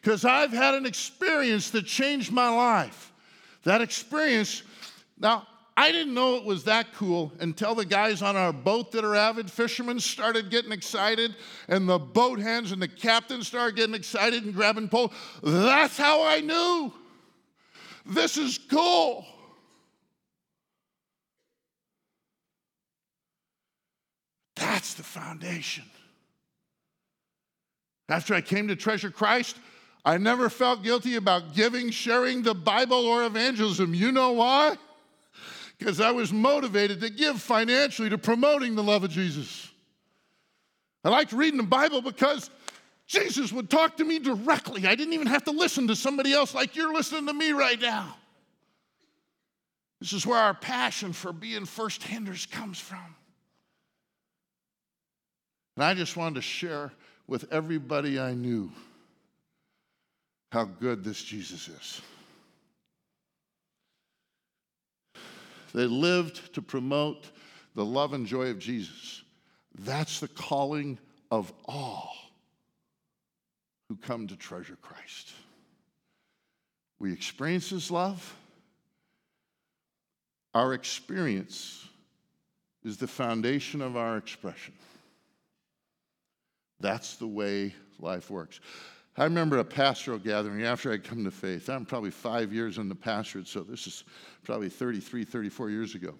Because 0.00 0.24
I've 0.24 0.50
had 0.50 0.72
an 0.72 0.86
experience 0.86 1.68
that 1.72 1.84
changed 1.84 2.32
my 2.32 2.48
life. 2.48 3.12
That 3.64 3.82
experience, 3.82 4.62
now, 5.18 5.46
I 5.76 5.92
didn't 5.92 6.14
know 6.14 6.36
it 6.36 6.44
was 6.44 6.64
that 6.64 6.94
cool 6.94 7.30
until 7.38 7.74
the 7.74 7.84
guys 7.84 8.22
on 8.22 8.34
our 8.34 8.50
boat 8.50 8.92
that 8.92 9.04
are 9.04 9.14
avid 9.14 9.50
fishermen 9.50 10.00
started 10.00 10.48
getting 10.48 10.72
excited, 10.72 11.36
and 11.68 11.86
the 11.86 11.98
boat 11.98 12.40
hands 12.40 12.72
and 12.72 12.80
the 12.80 12.88
captain 12.88 13.42
started 13.42 13.76
getting 13.76 13.94
excited 13.94 14.44
and 14.44 14.54
grabbing 14.54 14.88
pole. 14.88 15.12
That's 15.42 15.98
how 15.98 16.24
I 16.24 16.40
knew 16.40 16.94
this 18.06 18.38
is 18.38 18.56
cool. 18.56 19.26
That's 24.68 24.94
the 24.94 25.02
foundation. 25.02 25.84
After 28.08 28.34
I 28.34 28.40
came 28.40 28.68
to 28.68 28.76
Treasure 28.76 29.10
Christ, 29.10 29.56
I 30.04 30.18
never 30.18 30.48
felt 30.48 30.82
guilty 30.82 31.16
about 31.16 31.54
giving, 31.54 31.90
sharing 31.90 32.42
the 32.42 32.54
Bible, 32.54 33.06
or 33.06 33.24
evangelism. 33.24 33.94
You 33.94 34.12
know 34.12 34.32
why? 34.32 34.76
because 35.78 36.00
I 36.00 36.10
was 36.10 36.32
motivated 36.32 37.00
to 37.02 37.10
give 37.10 37.40
financially 37.40 38.10
to 38.10 38.18
promoting 38.18 38.74
the 38.74 38.82
love 38.82 39.04
of 39.04 39.10
Jesus. 39.10 39.70
I 41.04 41.08
liked 41.08 41.32
reading 41.32 41.58
the 41.58 41.66
Bible 41.66 42.02
because 42.02 42.50
Jesus 43.06 43.52
would 43.52 43.70
talk 43.70 43.96
to 43.98 44.04
me 44.04 44.18
directly. 44.18 44.86
I 44.86 44.96
didn't 44.96 45.14
even 45.14 45.28
have 45.28 45.44
to 45.44 45.52
listen 45.52 45.86
to 45.88 45.96
somebody 45.96 46.32
else 46.32 46.54
like 46.54 46.74
you're 46.74 46.92
listening 46.92 47.26
to 47.26 47.32
me 47.32 47.52
right 47.52 47.80
now. 47.80 48.16
This 50.00 50.12
is 50.12 50.26
where 50.26 50.38
our 50.38 50.54
passion 50.54 51.12
for 51.12 51.32
being 51.32 51.64
first 51.64 52.02
handers 52.02 52.50
comes 52.50 52.78
from. 52.80 53.14
And 55.78 55.84
I 55.84 55.94
just 55.94 56.16
wanted 56.16 56.34
to 56.34 56.42
share 56.42 56.90
with 57.28 57.52
everybody 57.52 58.18
I 58.18 58.34
knew 58.34 58.72
how 60.50 60.64
good 60.64 61.04
this 61.04 61.22
Jesus 61.22 61.68
is. 61.68 62.02
They 65.72 65.84
lived 65.84 66.52
to 66.54 66.62
promote 66.62 67.30
the 67.76 67.84
love 67.84 68.12
and 68.12 68.26
joy 68.26 68.50
of 68.50 68.58
Jesus. 68.58 69.22
That's 69.78 70.18
the 70.18 70.26
calling 70.26 70.98
of 71.30 71.52
all 71.66 72.12
who 73.88 73.94
come 73.94 74.26
to 74.26 74.34
treasure 74.34 74.78
Christ. 74.82 75.32
We 76.98 77.12
experience 77.12 77.70
His 77.70 77.88
love. 77.88 78.34
Our 80.54 80.74
experience 80.74 81.86
is 82.82 82.96
the 82.96 83.06
foundation 83.06 83.80
of 83.80 83.96
our 83.96 84.16
expression. 84.16 84.74
That's 86.80 87.16
the 87.16 87.26
way 87.26 87.74
life 87.98 88.30
works. 88.30 88.60
I 89.16 89.24
remember 89.24 89.58
a 89.58 89.64
pastoral 89.64 90.18
gathering 90.18 90.62
after 90.62 90.92
I'd 90.92 91.02
come 91.02 91.24
to 91.24 91.30
faith. 91.32 91.68
I'm 91.68 91.84
probably 91.84 92.12
five 92.12 92.52
years 92.52 92.78
in 92.78 92.88
the 92.88 92.94
pastorate, 92.94 93.48
so 93.48 93.62
this 93.62 93.88
is 93.88 94.04
probably 94.44 94.68
33, 94.68 95.24
34 95.24 95.70
years 95.70 95.96
ago. 95.96 96.14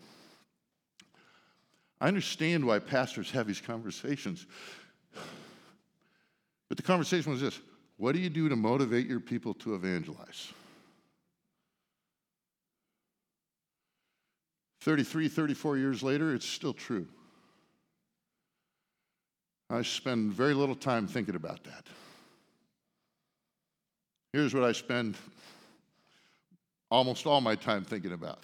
I 2.01 2.09
understand 2.09 2.65
why 2.65 2.81
pastors 2.81 3.31
have 3.31 3.47
these 3.47 3.61
conversations. 3.61 4.47
But 6.69 6.77
the 6.77 6.83
conversation 6.83 7.31
was 7.31 7.41
this 7.41 7.61
What 7.97 8.13
do 8.13 8.19
you 8.21 8.31
do 8.31 8.49
to 8.49 8.57
motivate 8.57 9.07
your 9.07 9.21
people 9.21 9.55
to 9.55 9.75
evangelize? 9.75 10.53
33, 14.81 15.29
34 15.29 15.77
years 15.77 16.03
later, 16.03 16.35
it's 16.35 16.47
still 16.49 16.73
true. 16.73 17.07
I 19.71 19.83
spend 19.83 20.33
very 20.33 20.55
little 20.55 20.75
time 20.75 21.07
thinking 21.07 21.35
about 21.35 21.63
that. 21.65 21.87
Here's 24.33 24.55
what 24.55 24.65
I 24.65 24.73
spend 24.73 25.17
almost 26.91 27.27
all 27.27 27.41
my 27.41 27.55
time 27.55 27.85
thinking 27.85 28.13
about. 28.13 28.43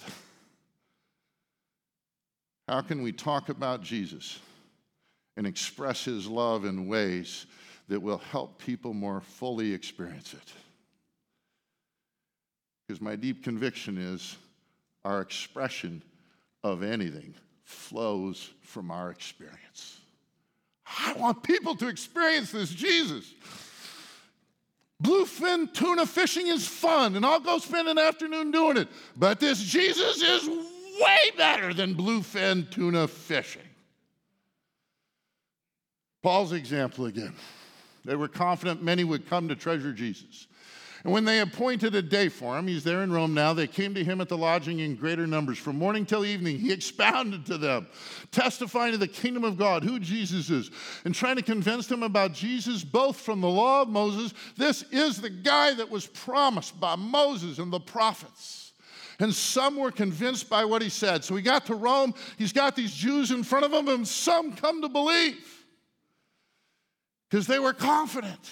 How 2.67 2.81
can 2.81 3.01
we 3.01 3.11
talk 3.11 3.49
about 3.49 3.81
Jesus 3.81 4.39
and 5.37 5.45
express 5.45 6.05
his 6.05 6.27
love 6.27 6.65
in 6.65 6.87
ways 6.87 7.45
that 7.87 8.01
will 8.01 8.17
help 8.17 8.57
people 8.59 8.93
more 8.93 9.21
fully 9.21 9.73
experience 9.73 10.33
it? 10.33 10.53
Because 12.87 13.01
my 13.01 13.15
deep 13.15 13.43
conviction 13.43 13.97
is 13.97 14.37
our 15.03 15.21
expression 15.21 16.01
of 16.63 16.83
anything 16.83 17.33
flows 17.63 18.51
from 18.61 18.91
our 18.91 19.09
experience. 19.11 20.01
I 20.85 21.13
want 21.13 21.43
people 21.43 21.75
to 21.77 21.87
experience 21.87 22.51
this 22.51 22.69
Jesus. 22.69 23.33
Bluefin 25.03 25.73
tuna 25.73 26.05
fishing 26.05 26.47
is 26.47 26.67
fun, 26.67 27.15
and 27.15 27.25
I'll 27.25 27.39
go 27.39 27.57
spend 27.57 27.87
an 27.87 27.97
afternoon 27.97 28.51
doing 28.51 28.77
it. 28.77 28.87
But 29.17 29.39
this 29.39 29.61
Jesus 29.61 30.21
is 30.21 30.47
way 30.47 31.31
better 31.37 31.73
than 31.73 31.95
bluefin 31.95 32.69
tuna 32.69 33.07
fishing. 33.07 33.61
Paul's 36.23 36.53
example 36.53 37.05
again. 37.05 37.35
They 38.05 38.15
were 38.15 38.27
confident 38.27 38.81
many 38.81 39.03
would 39.03 39.27
come 39.27 39.47
to 39.49 39.55
treasure 39.55 39.91
Jesus. 39.91 40.47
And 41.05 41.13
when 41.13 41.23
they 41.23 41.41
appointed 41.41 41.93
a 41.93 42.01
day 42.01 42.29
for 42.29 42.57
him, 42.57 42.65
he's 42.65 42.83
there 42.83 43.03
in 43.03 43.11
Rome 43.11 43.35
now, 43.35 43.53
they 43.53 43.67
came 43.67 43.93
to 43.93 44.03
him 44.03 44.21
at 44.21 44.27
the 44.27 44.35
lodging 44.35 44.79
in 44.79 44.95
greater 44.95 45.27
numbers. 45.27 45.59
From 45.59 45.77
morning 45.77 46.03
till 46.03 46.25
evening, 46.25 46.57
he 46.57 46.73
expounded 46.73 47.45
to 47.45 47.59
them, 47.59 47.85
testifying 48.31 48.91
to 48.93 48.97
the 48.97 49.07
kingdom 49.07 49.43
of 49.43 49.55
God, 49.55 49.83
who 49.83 49.99
Jesus 49.99 50.49
is, 50.49 50.71
and 51.05 51.13
trying 51.13 51.35
to 51.35 51.43
convince 51.43 51.85
them 51.85 52.01
about 52.01 52.33
Jesus, 52.33 52.83
both 52.83 53.19
from 53.19 53.39
the 53.39 53.47
law 53.47 53.83
of 53.83 53.87
Moses. 53.87 54.33
This 54.57 54.81
is 54.91 55.21
the 55.21 55.29
guy 55.29 55.75
that 55.75 55.91
was 55.91 56.07
promised 56.07 56.79
by 56.79 56.95
Moses 56.95 57.59
and 57.59 57.71
the 57.71 57.79
prophets. 57.79 58.73
And 59.19 59.31
some 59.31 59.75
were 59.75 59.91
convinced 59.91 60.49
by 60.49 60.65
what 60.65 60.81
he 60.81 60.89
said. 60.89 61.23
So 61.23 61.35
he 61.35 61.43
got 61.43 61.67
to 61.67 61.75
Rome, 61.75 62.15
he's 62.39 62.51
got 62.51 62.75
these 62.75 62.95
Jews 62.95 63.29
in 63.29 63.43
front 63.43 63.63
of 63.63 63.71
him, 63.71 63.89
and 63.89 64.07
some 64.07 64.53
come 64.53 64.81
to 64.81 64.89
believe 64.89 65.65
because 67.29 67.45
they 67.45 67.59
were 67.59 67.73
confident. 67.73 68.49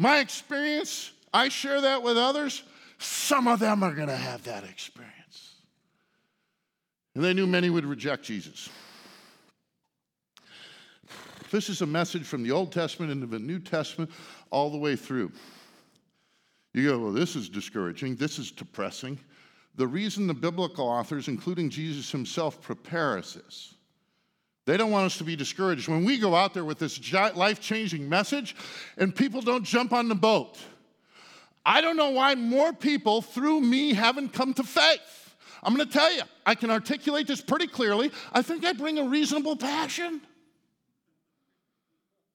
My 0.00 0.20
experience, 0.20 1.12
I 1.30 1.50
share 1.50 1.82
that 1.82 2.02
with 2.02 2.16
others. 2.16 2.62
Some 2.96 3.46
of 3.46 3.60
them 3.60 3.82
are 3.82 3.92
going 3.94 4.08
to 4.08 4.16
have 4.16 4.42
that 4.44 4.64
experience. 4.64 5.56
And 7.14 7.22
they 7.22 7.34
knew 7.34 7.46
many 7.46 7.68
would 7.68 7.84
reject 7.84 8.24
Jesus. 8.24 8.70
This 11.50 11.68
is 11.68 11.82
a 11.82 11.86
message 11.86 12.24
from 12.24 12.42
the 12.42 12.50
Old 12.50 12.72
Testament 12.72 13.12
into 13.12 13.26
the 13.26 13.38
New 13.38 13.58
Testament 13.58 14.10
all 14.48 14.70
the 14.70 14.78
way 14.78 14.96
through. 14.96 15.30
You 16.72 16.88
go, 16.88 16.98
well, 16.98 17.12
this 17.12 17.36
is 17.36 17.50
discouraging. 17.50 18.16
This 18.16 18.38
is 18.38 18.50
depressing. 18.50 19.18
The 19.74 19.86
reason 19.86 20.26
the 20.26 20.32
biblical 20.32 20.88
authors, 20.88 21.28
including 21.28 21.68
Jesus 21.68 22.10
himself, 22.10 22.62
prepare 22.62 23.18
us 23.18 23.36
is 23.36 23.74
they 24.70 24.76
don't 24.76 24.92
want 24.92 25.04
us 25.04 25.18
to 25.18 25.24
be 25.24 25.34
discouraged. 25.34 25.88
When 25.88 26.04
we 26.04 26.16
go 26.16 26.36
out 26.36 26.54
there 26.54 26.64
with 26.64 26.78
this 26.78 27.12
life 27.12 27.58
changing 27.58 28.08
message 28.08 28.54
and 28.96 29.12
people 29.12 29.40
don't 29.40 29.64
jump 29.64 29.92
on 29.92 30.06
the 30.06 30.14
boat, 30.14 30.58
I 31.66 31.80
don't 31.80 31.96
know 31.96 32.10
why 32.10 32.36
more 32.36 32.72
people 32.72 33.20
through 33.20 33.62
me 33.62 33.94
haven't 33.94 34.32
come 34.32 34.54
to 34.54 34.62
faith. 34.62 35.34
I'm 35.64 35.74
going 35.74 35.88
to 35.88 35.92
tell 35.92 36.14
you, 36.14 36.22
I 36.46 36.54
can 36.54 36.70
articulate 36.70 37.26
this 37.26 37.40
pretty 37.40 37.66
clearly. 37.66 38.12
I 38.32 38.42
think 38.42 38.64
I 38.64 38.72
bring 38.72 39.00
a 39.00 39.08
reasonable 39.08 39.56
passion. 39.56 40.20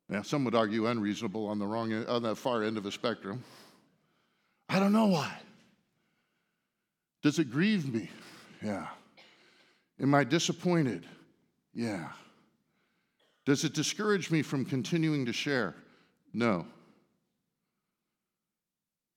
Now, 0.10 0.22
some 0.22 0.44
would 0.44 0.56
argue 0.56 0.88
unreasonable 0.88 1.48
on 1.48 1.58
the 1.58 1.66
wrong 1.66 1.94
on 2.06 2.22
the 2.22 2.36
far 2.36 2.64
end 2.64 2.76
of 2.76 2.84
the 2.84 2.92
spectrum. 2.92 3.46
I 4.68 4.80
don't 4.80 4.92
know 4.92 5.08
why. 5.08 5.32
Does 7.24 7.40
it 7.40 7.50
grieve 7.50 7.92
me? 7.92 8.10
Yeah. 8.62 8.88
Am 10.02 10.14
I 10.14 10.26
disappointed? 10.26 11.06
Yeah. 11.74 12.10
Does 13.46 13.64
it 13.64 13.74
discourage 13.74 14.32
me 14.32 14.42
from 14.42 14.66
continuing 14.66 15.26
to 15.28 15.34
share? 15.34 15.76
No. 16.34 16.66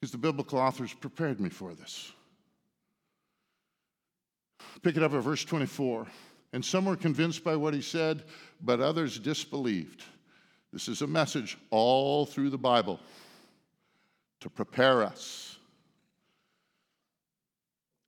Because 0.00 0.12
the 0.12 0.18
biblical 0.18 0.58
authors 0.58 0.92
prepared 0.92 1.40
me 1.40 1.48
for 1.48 1.74
this. 1.74 2.12
Pick 4.82 4.96
it 4.96 5.02
up 5.02 5.14
at 5.14 5.22
verse 5.22 5.44
24. 5.44 6.06
And 6.52 6.64
some 6.64 6.84
were 6.84 6.96
convinced 6.96 7.44
by 7.44 7.56
what 7.56 7.74
he 7.74 7.82
said, 7.82 8.24
but 8.62 8.80
others 8.80 9.18
disbelieved. 9.18 10.04
This 10.72 10.88
is 10.88 11.02
a 11.02 11.06
message 11.06 11.58
all 11.70 12.24
through 12.24 12.50
the 12.50 12.58
Bible 12.58 13.00
to 14.40 14.48
prepare 14.48 15.02
us. 15.02 15.57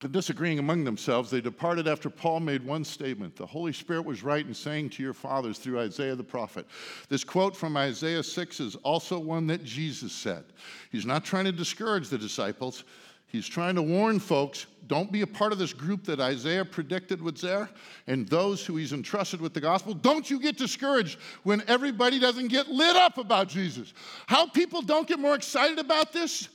Disagreeing 0.08 0.58
among 0.58 0.84
themselves, 0.84 1.30
they 1.30 1.42
departed 1.42 1.86
after 1.86 2.08
Paul 2.08 2.40
made 2.40 2.64
one 2.64 2.84
statement 2.84 3.36
The 3.36 3.44
Holy 3.44 3.72
Spirit 3.72 4.04
was 4.04 4.22
right 4.22 4.46
in 4.46 4.54
saying 4.54 4.90
to 4.90 5.02
your 5.02 5.12
fathers 5.12 5.58
through 5.58 5.78
Isaiah 5.78 6.14
the 6.14 6.24
prophet. 6.24 6.66
This 7.08 7.22
quote 7.22 7.54
from 7.54 7.76
Isaiah 7.76 8.22
6 8.22 8.60
is 8.60 8.76
also 8.76 9.18
one 9.18 9.46
that 9.48 9.62
Jesus 9.62 10.12
said. 10.12 10.44
He's 10.90 11.04
not 11.04 11.24
trying 11.24 11.44
to 11.44 11.52
discourage 11.52 12.08
the 12.08 12.16
disciples, 12.18 12.84
he's 13.26 13.46
trying 13.46 13.74
to 13.74 13.82
warn 13.82 14.18
folks 14.18 14.66
don't 14.86 15.12
be 15.12 15.20
a 15.20 15.26
part 15.26 15.52
of 15.52 15.58
this 15.58 15.72
group 15.72 16.02
that 16.06 16.18
Isaiah 16.18 16.64
predicted 16.64 17.22
was 17.22 17.40
there, 17.40 17.70
and 18.08 18.26
those 18.26 18.66
who 18.66 18.74
he's 18.74 18.92
entrusted 18.92 19.40
with 19.40 19.54
the 19.54 19.60
gospel. 19.60 19.94
Don't 19.94 20.28
you 20.28 20.40
get 20.40 20.56
discouraged 20.56 21.16
when 21.44 21.62
everybody 21.68 22.18
doesn't 22.18 22.48
get 22.48 22.66
lit 22.66 22.96
up 22.96 23.16
about 23.16 23.48
Jesus. 23.48 23.92
How 24.26 24.48
people 24.48 24.82
don't 24.82 25.06
get 25.06 25.20
more 25.20 25.36
excited 25.36 25.78
about 25.78 26.12
this 26.12 26.48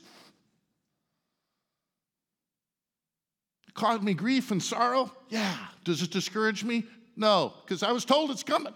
caused 3.76 4.02
me 4.02 4.14
grief 4.14 4.50
and 4.50 4.62
sorrow? 4.62 5.12
Yeah. 5.28 5.56
Does 5.84 6.02
it 6.02 6.10
discourage 6.10 6.64
me? 6.64 6.84
No, 7.16 7.54
because 7.64 7.82
I 7.82 7.92
was 7.92 8.04
told 8.04 8.30
it's 8.30 8.42
coming. 8.42 8.74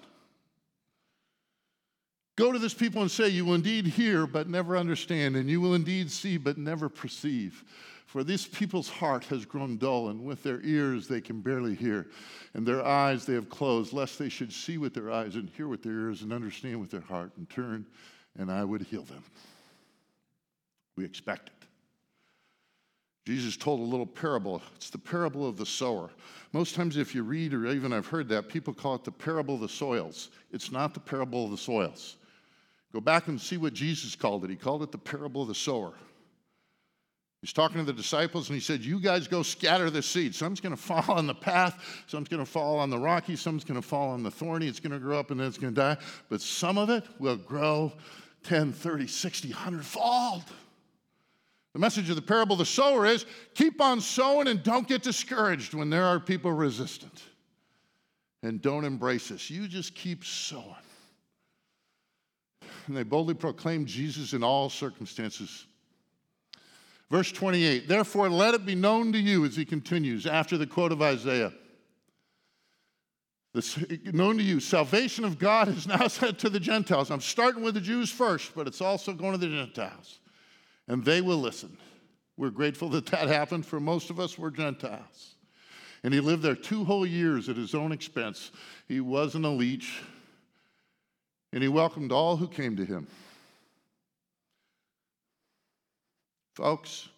Go 2.37 2.53
to 2.53 2.59
this 2.59 2.73
people 2.73 3.03
and 3.03 3.11
say, 3.11 3.29
You 3.29 3.45
will 3.45 3.55
indeed 3.55 3.87
hear, 3.87 4.27
but 4.27 4.49
never 4.49 4.77
understand, 4.77 5.37
and 5.37 5.51
you 5.51 5.61
will 5.61 5.75
indeed 5.75 6.11
see, 6.11 6.39
but 6.39 6.57
never 6.57 6.89
perceive. 6.89 7.65
For 8.07 8.25
this 8.25 8.47
people's 8.47 8.89
heart 8.89 9.25
has 9.27 9.45
grown 9.45 9.77
dull, 9.77 10.09
and 10.09 10.25
with 10.25 10.43
their 10.43 10.61
ears 10.63 11.07
they 11.07 11.21
can 11.21 11.41
barely 11.43 11.75
hear, 11.75 12.09
and 12.55 12.67
their 12.67 12.85
eyes 12.85 13.27
they 13.27 13.35
have 13.35 13.51
closed, 13.51 13.93
lest 13.93 14.19
they 14.19 14.29
should 14.29 14.53
see 14.53 14.79
with 14.79 14.95
their 14.95 15.13
eyes 15.13 15.35
and 15.35 15.51
hear 15.51 15.69
with 15.69 15.83
their 15.83 15.93
ears 15.93 16.23
and 16.23 16.33
understand 16.33 16.81
with 16.81 16.91
their 16.91 17.03
heart 17.03 17.31
and 17.37 17.49
turn, 17.51 17.87
and 18.39 18.51
I 18.51 18.65
would 18.65 18.83
heal 18.83 19.03
them. 19.05 19.23
We 20.97 21.05
expect 21.05 21.51
it. 21.51 21.60
Jesus 23.26 23.56
told 23.56 23.80
a 23.80 23.85
little 23.85 24.06
parable. 24.06 24.62
It's 24.76 24.90
the 24.90 24.98
parable 24.98 25.48
of 25.48 25.56
the 25.56 25.66
sower. 25.66 26.11
Most 26.52 26.74
times, 26.74 26.96
if 26.96 27.14
you 27.14 27.22
read, 27.22 27.54
or 27.54 27.66
even 27.66 27.92
I've 27.92 28.06
heard 28.06 28.28
that, 28.30 28.48
people 28.48 28.72
call 28.72 28.94
it 28.94 29.04
the 29.04 29.12
parable 29.12 29.56
of 29.56 29.61
the 29.61 29.68
soils. 29.68 30.30
It's 30.50 30.72
not 30.72 30.94
the 30.94 31.00
parable 31.00 31.44
of 31.44 31.50
the 31.50 31.59
soils. 31.59 32.16
Go 32.92 33.00
back 33.00 33.28
and 33.28 33.40
see 33.40 33.56
what 33.56 33.72
Jesus 33.72 34.16
called 34.16 34.44
it. 34.44 34.50
He 34.50 34.56
called 34.56 34.83
it 34.83 34.90
the 34.90 34.98
parable 34.98 35.42
of 35.42 35.48
the 35.48 35.54
sower. 35.54 35.92
He's 37.40 37.52
talking 37.52 37.78
to 37.78 37.85
the 37.85 37.92
disciples 37.92 38.50
and 38.50 38.54
he 38.54 38.61
said, 38.61 38.80
You 38.80 39.00
guys 39.00 39.26
go 39.26 39.42
scatter 39.42 39.88
the 39.88 40.02
seed. 40.02 40.35
Some's 40.35 40.61
going 40.61 40.76
to 40.76 40.80
fall 40.80 41.04
on 41.14 41.26
the 41.26 41.35
path, 41.35 42.04
some's 42.06 42.28
going 42.28 42.44
to 42.44 42.50
fall 42.50 42.78
on 42.78 42.90
the 42.90 42.98
rocky, 42.98 43.37
some's 43.37 43.64
going 43.64 43.80
to 43.80 43.87
fall 43.87 44.11
on 44.11 44.22
the 44.22 44.30
thorny. 44.30 44.66
It's 44.66 44.80
going 44.80 44.92
to 44.92 44.98
grow 44.98 45.18
up 45.18 45.30
and 45.30 45.40
then 45.40 45.46
it's 45.46 45.59
going 45.59 45.74
to 45.74 45.80
die. 45.80 45.96
But 46.28 46.40
some 46.40 46.78
of 46.78 46.90
it 46.90 47.04
will 47.18 47.37
grow 47.37 47.92
10, 48.44 48.72
30, 48.72 49.06
60, 49.06 49.48
100 49.48 49.85
fold. 49.85 50.44
The 51.72 51.78
message 51.78 52.11
of 52.11 52.16
the 52.16 52.22
parable 52.22 52.54
of 52.54 52.59
the 52.59 52.64
sower 52.64 53.06
is 53.06 53.26
keep 53.54 53.80
on 53.80 54.00
sowing 54.00 54.48
and 54.48 54.62
don't 54.62 54.88
get 54.88 55.02
discouraged 55.02 55.72
when 55.72 55.88
there 55.88 56.04
are 56.04 56.18
people 56.18 56.52
resistant. 56.52 57.22
And 58.42 58.61
don't 58.61 58.85
embrace 58.85 59.28
this. 59.28 59.50
You 59.50 59.68
just 59.68 59.94
keep 59.94 60.24
sowing. 60.24 60.64
And 62.87 62.96
they 62.96 63.02
boldly 63.02 63.35
proclaim 63.35 63.85
Jesus 63.85 64.33
in 64.33 64.42
all 64.42 64.68
circumstances. 64.68 65.66
Verse 67.11 67.30
28 67.30 67.87
Therefore, 67.87 68.30
let 68.30 68.54
it 68.54 68.64
be 68.64 68.74
known 68.74 69.12
to 69.12 69.18
you, 69.18 69.44
as 69.44 69.54
he 69.54 69.64
continues 69.64 70.26
after 70.26 70.56
the 70.56 70.66
quote 70.66 70.90
of 70.90 71.02
Isaiah. 71.02 71.52
This, 73.52 73.78
known 74.04 74.38
to 74.38 74.44
you, 74.44 74.59
salvation 74.59 75.24
of 75.24 75.38
God 75.38 75.68
is 75.68 75.87
now 75.87 76.06
said 76.09 76.38
to 76.40 76.48
the 76.48 76.61
Gentiles. 76.61 77.11
I'm 77.11 77.20
starting 77.20 77.62
with 77.62 77.74
the 77.74 77.80
Jews 77.80 78.11
first, 78.11 78.54
but 78.54 78.66
it's 78.66 78.80
also 78.80 79.12
going 79.12 79.33
to 79.33 79.38
the 79.38 79.48
Gentiles 79.48 80.20
and 80.90 81.05
they 81.05 81.20
will 81.20 81.38
listen. 81.38 81.76
We're 82.37 82.50
grateful 82.50 82.88
that 82.90 83.07
that 83.07 83.29
happened. 83.29 83.64
For 83.64 83.79
most 83.79 84.11
of 84.11 84.18
us, 84.18 84.37
we're 84.37 84.50
Gentiles. 84.50 85.37
And 86.03 86.12
he 86.12 86.18
lived 86.18 86.42
there 86.42 86.57
two 86.57 86.85
whole 86.85 87.07
years 87.07 87.48
at 87.48 87.57
his 87.57 87.76
own 87.76 87.92
expense. 87.92 88.50
He 88.88 89.00
wasn't 89.00 89.44
a 89.44 89.50
leech, 89.50 90.03
and 91.53 91.62
he 91.62 91.68
welcomed 91.68 92.11
all 92.11 92.37
who 92.37 92.48
came 92.48 92.76
to 92.76 92.85
him. 92.85 93.07
Folks, 96.57 97.09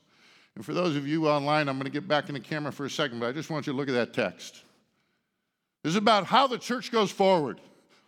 and 0.55 0.63
for 0.63 0.75
those 0.75 0.95
of 0.95 1.09
you 1.09 1.27
online, 1.27 1.67
I'm 1.67 1.77
going 1.77 1.85
to 1.85 1.91
get 1.91 2.07
back 2.07 2.29
in 2.29 2.35
the 2.35 2.41
camera 2.41 2.73
for 2.73 2.85
a 2.85 2.91
second, 2.91 3.21
but 3.21 3.29
I 3.29 3.33
just 3.33 3.49
want 3.49 3.67
you 3.67 3.73
to 3.73 3.77
look 3.79 3.89
at 3.89 3.95
that 3.95 4.13
text. 4.13 4.65
This 5.83 5.93
is 5.93 5.97
about 5.97 6.27
how 6.27 6.47
the 6.47 6.59
church 6.59 6.93
goes 6.93 7.11
forward. 7.11 7.59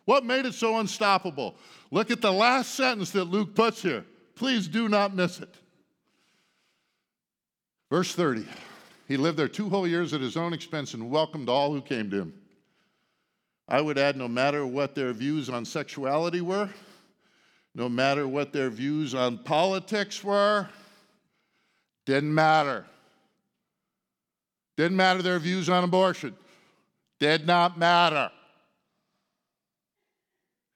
What 0.04 0.26
made 0.26 0.44
it 0.44 0.52
so 0.52 0.78
unstoppable? 0.78 1.54
Look 1.90 2.10
at 2.10 2.20
the 2.20 2.32
last 2.32 2.74
sentence 2.74 3.12
that 3.12 3.24
Luke 3.24 3.54
puts 3.54 3.80
here. 3.80 4.04
Please 4.36 4.66
do 4.68 4.88
not 4.88 5.14
miss 5.14 5.40
it. 5.40 5.54
Verse 7.90 8.14
30 8.14 8.46
He 9.06 9.16
lived 9.16 9.38
there 9.38 9.48
two 9.48 9.68
whole 9.68 9.86
years 9.86 10.12
at 10.12 10.20
his 10.20 10.36
own 10.36 10.52
expense 10.52 10.94
and 10.94 11.10
welcomed 11.10 11.48
all 11.48 11.72
who 11.72 11.80
came 11.80 12.10
to 12.10 12.18
him. 12.18 12.34
I 13.68 13.80
would 13.80 13.98
add 13.98 14.16
no 14.16 14.28
matter 14.28 14.66
what 14.66 14.94
their 14.94 15.12
views 15.12 15.48
on 15.48 15.64
sexuality 15.64 16.40
were, 16.40 16.68
no 17.74 17.88
matter 17.88 18.28
what 18.28 18.52
their 18.52 18.70
views 18.70 19.14
on 19.14 19.38
politics 19.38 20.22
were, 20.22 20.68
didn't 22.04 22.34
matter. 22.34 22.84
Didn't 24.76 24.96
matter 24.96 25.22
their 25.22 25.38
views 25.38 25.68
on 25.68 25.84
abortion. 25.84 26.34
Did 27.20 27.46
not 27.46 27.78
matter. 27.78 28.30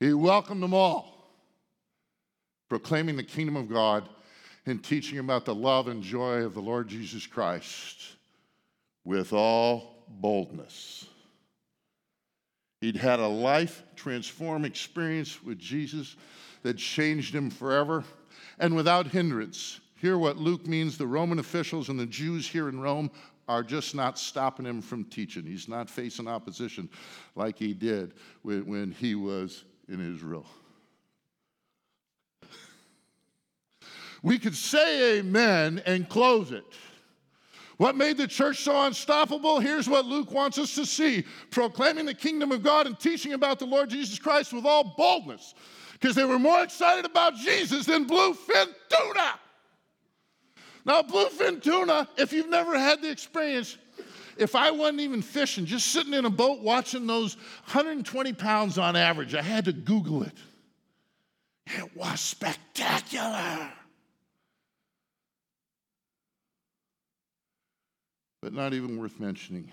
He 0.01 0.15
welcomed 0.15 0.63
them 0.63 0.73
all 0.73 1.08
proclaiming 2.69 3.17
the 3.17 3.23
kingdom 3.23 3.57
of 3.57 3.69
God 3.69 4.09
and 4.67 4.83
teaching 4.83 5.19
about 5.19 5.45
the 5.45 5.55
love 5.55 5.89
and 5.89 6.03
joy 6.03 6.43
of 6.43 6.55
the 6.55 6.61
Lord 6.61 6.89
Jesus 6.89 7.27
Christ 7.27 8.17
with 9.05 9.33
all 9.33 10.05
boldness. 10.09 11.07
He'd 12.81 12.97
had 12.97 13.21
a 13.21 13.27
life 13.27 13.83
transform 13.97 14.65
experience 14.65 15.43
with 15.43 15.59
Jesus 15.59 16.17
that 16.63 16.77
changed 16.77 17.35
him 17.35 17.51
forever 17.51 18.05
and 18.59 18.77
without 18.77 19.09
hindrance. 19.09 19.81
Hear 19.97 20.19
what 20.19 20.37
Luke 20.37 20.67
means 20.67 20.97
the 20.97 21.07
Roman 21.07 21.39
officials 21.39 21.89
and 21.89 21.99
the 21.99 22.07
Jews 22.07 22.47
here 22.47 22.69
in 22.69 22.79
Rome 22.81 23.11
are 23.49 23.63
just 23.63 23.95
not 23.95 24.19
stopping 24.19 24.67
him 24.67 24.83
from 24.83 25.05
teaching. 25.05 25.45
He's 25.45 25.69
not 25.69 25.89
facing 25.89 26.29
opposition 26.29 26.89
like 27.35 27.59
he 27.59 27.73
did 27.73 28.13
when, 28.43 28.67
when 28.67 28.93
he 28.93 29.15
was 29.15 29.65
in 29.89 30.15
Israel. 30.15 30.47
We 34.23 34.39
could 34.39 34.55
say 34.55 35.19
amen 35.19 35.83
and 35.87 36.09
close 36.09 36.53
it. 36.53 36.65
What 37.77 37.97
made 37.97 38.17
the 38.17 38.27
church 38.27 38.59
so 38.59 38.83
unstoppable? 38.83 39.61
Here's 39.61 39.89
what 39.89 40.05
Luke 40.05 40.33
wants 40.33 40.59
us 40.59 40.75
to 40.75 40.85
see 40.85 41.25
proclaiming 41.51 42.07
the 42.07 42.15
kingdom 42.15 42.51
of 42.51 42.65
God 42.65 42.89
and 42.89 42.99
teaching 42.99 43.35
about 43.35 43.61
the 43.61 43.67
Lord 43.67 43.89
Jesus 43.91 44.19
Christ 44.19 44.53
with 44.53 44.67
all 44.67 44.95
boldness, 44.97 45.55
because 45.93 46.17
they 46.17 46.25
were 46.25 46.41
more 46.41 46.63
excited 46.63 47.05
about 47.05 47.37
Jesus 47.37 47.87
than 47.87 48.07
bluefin 48.07 48.67
tuna. 48.89 49.39
Now, 50.85 51.03
bluefin 51.03 51.63
tuna, 51.63 52.09
if 52.17 52.33
you've 52.33 52.49
never 52.49 52.77
had 52.77 53.01
the 53.01 53.11
experience, 53.11 53.79
if 54.37 54.57
I 54.57 54.73
wasn't 54.73 55.01
even 55.01 55.23
fishing, 55.23 55.65
just 55.65 55.89
sitting 55.89 56.15
in 56.15 56.25
a 56.25 56.31
boat 56.31 56.61
watching 56.61 57.07
those 57.07 57.37
120 57.67 58.33
pounds 58.33 58.79
on 58.79 58.97
average, 58.97 59.35
I 59.37 59.43
had 59.43 59.67
to 59.67 59.73
Google 59.73 60.25
it. 60.25 60.35
It 61.67 61.97
was 61.97 62.21
spectacular. 62.21 63.71
But 68.43 68.53
not 68.53 68.75
even 68.75 68.99
worth 68.99 69.19
mentioning 69.19 69.71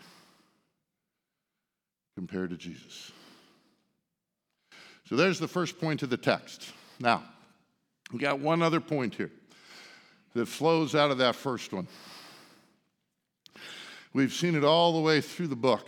compared 2.16 2.50
to 2.50 2.58
Jesus. 2.58 3.12
So 5.08 5.16
there's 5.16 5.40
the 5.40 5.48
first 5.48 5.80
point 5.80 6.02
of 6.02 6.10
the 6.10 6.18
text. 6.18 6.72
Now, 7.00 7.24
we 8.12 8.20
got 8.20 8.40
one 8.40 8.62
other 8.62 8.80
point 8.80 9.16
here 9.16 9.32
that 10.34 10.48
flows 10.48 10.96
out 10.96 11.12
of 11.12 11.20
that 11.20 11.36
first 11.36 11.74
one. 11.74 11.88
We've 14.14 14.34
seen 14.34 14.56
it 14.56 14.64
all 14.64 14.94
the 14.94 15.02
way 15.02 15.22
through 15.22 15.48
the 15.48 15.56
book. 15.56 15.88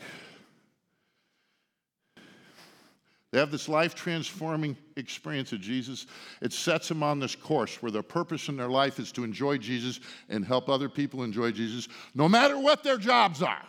They 3.37 3.41
have 3.41 3.51
this 3.51 3.69
life 3.69 3.93
transforming 3.93 4.75
experience 4.95 5.53
of 5.53 5.61
Jesus. 5.61 6.07
It 6.41 6.51
sets 6.51 6.87
them 6.87 7.03
on 7.03 7.19
this 7.19 7.35
course 7.35 7.83
where 7.83 7.91
their 7.91 8.01
purpose 8.01 8.49
in 8.49 8.57
their 8.57 8.67
life 8.67 8.97
is 8.97 9.11
to 9.11 9.23
enjoy 9.23 9.59
Jesus 9.59 9.99
and 10.27 10.43
help 10.43 10.69
other 10.69 10.89
people 10.89 11.21
enjoy 11.21 11.51
Jesus, 11.51 11.87
no 12.15 12.27
matter 12.27 12.57
what 12.57 12.83
their 12.83 12.97
jobs 12.97 13.43
are. 13.43 13.63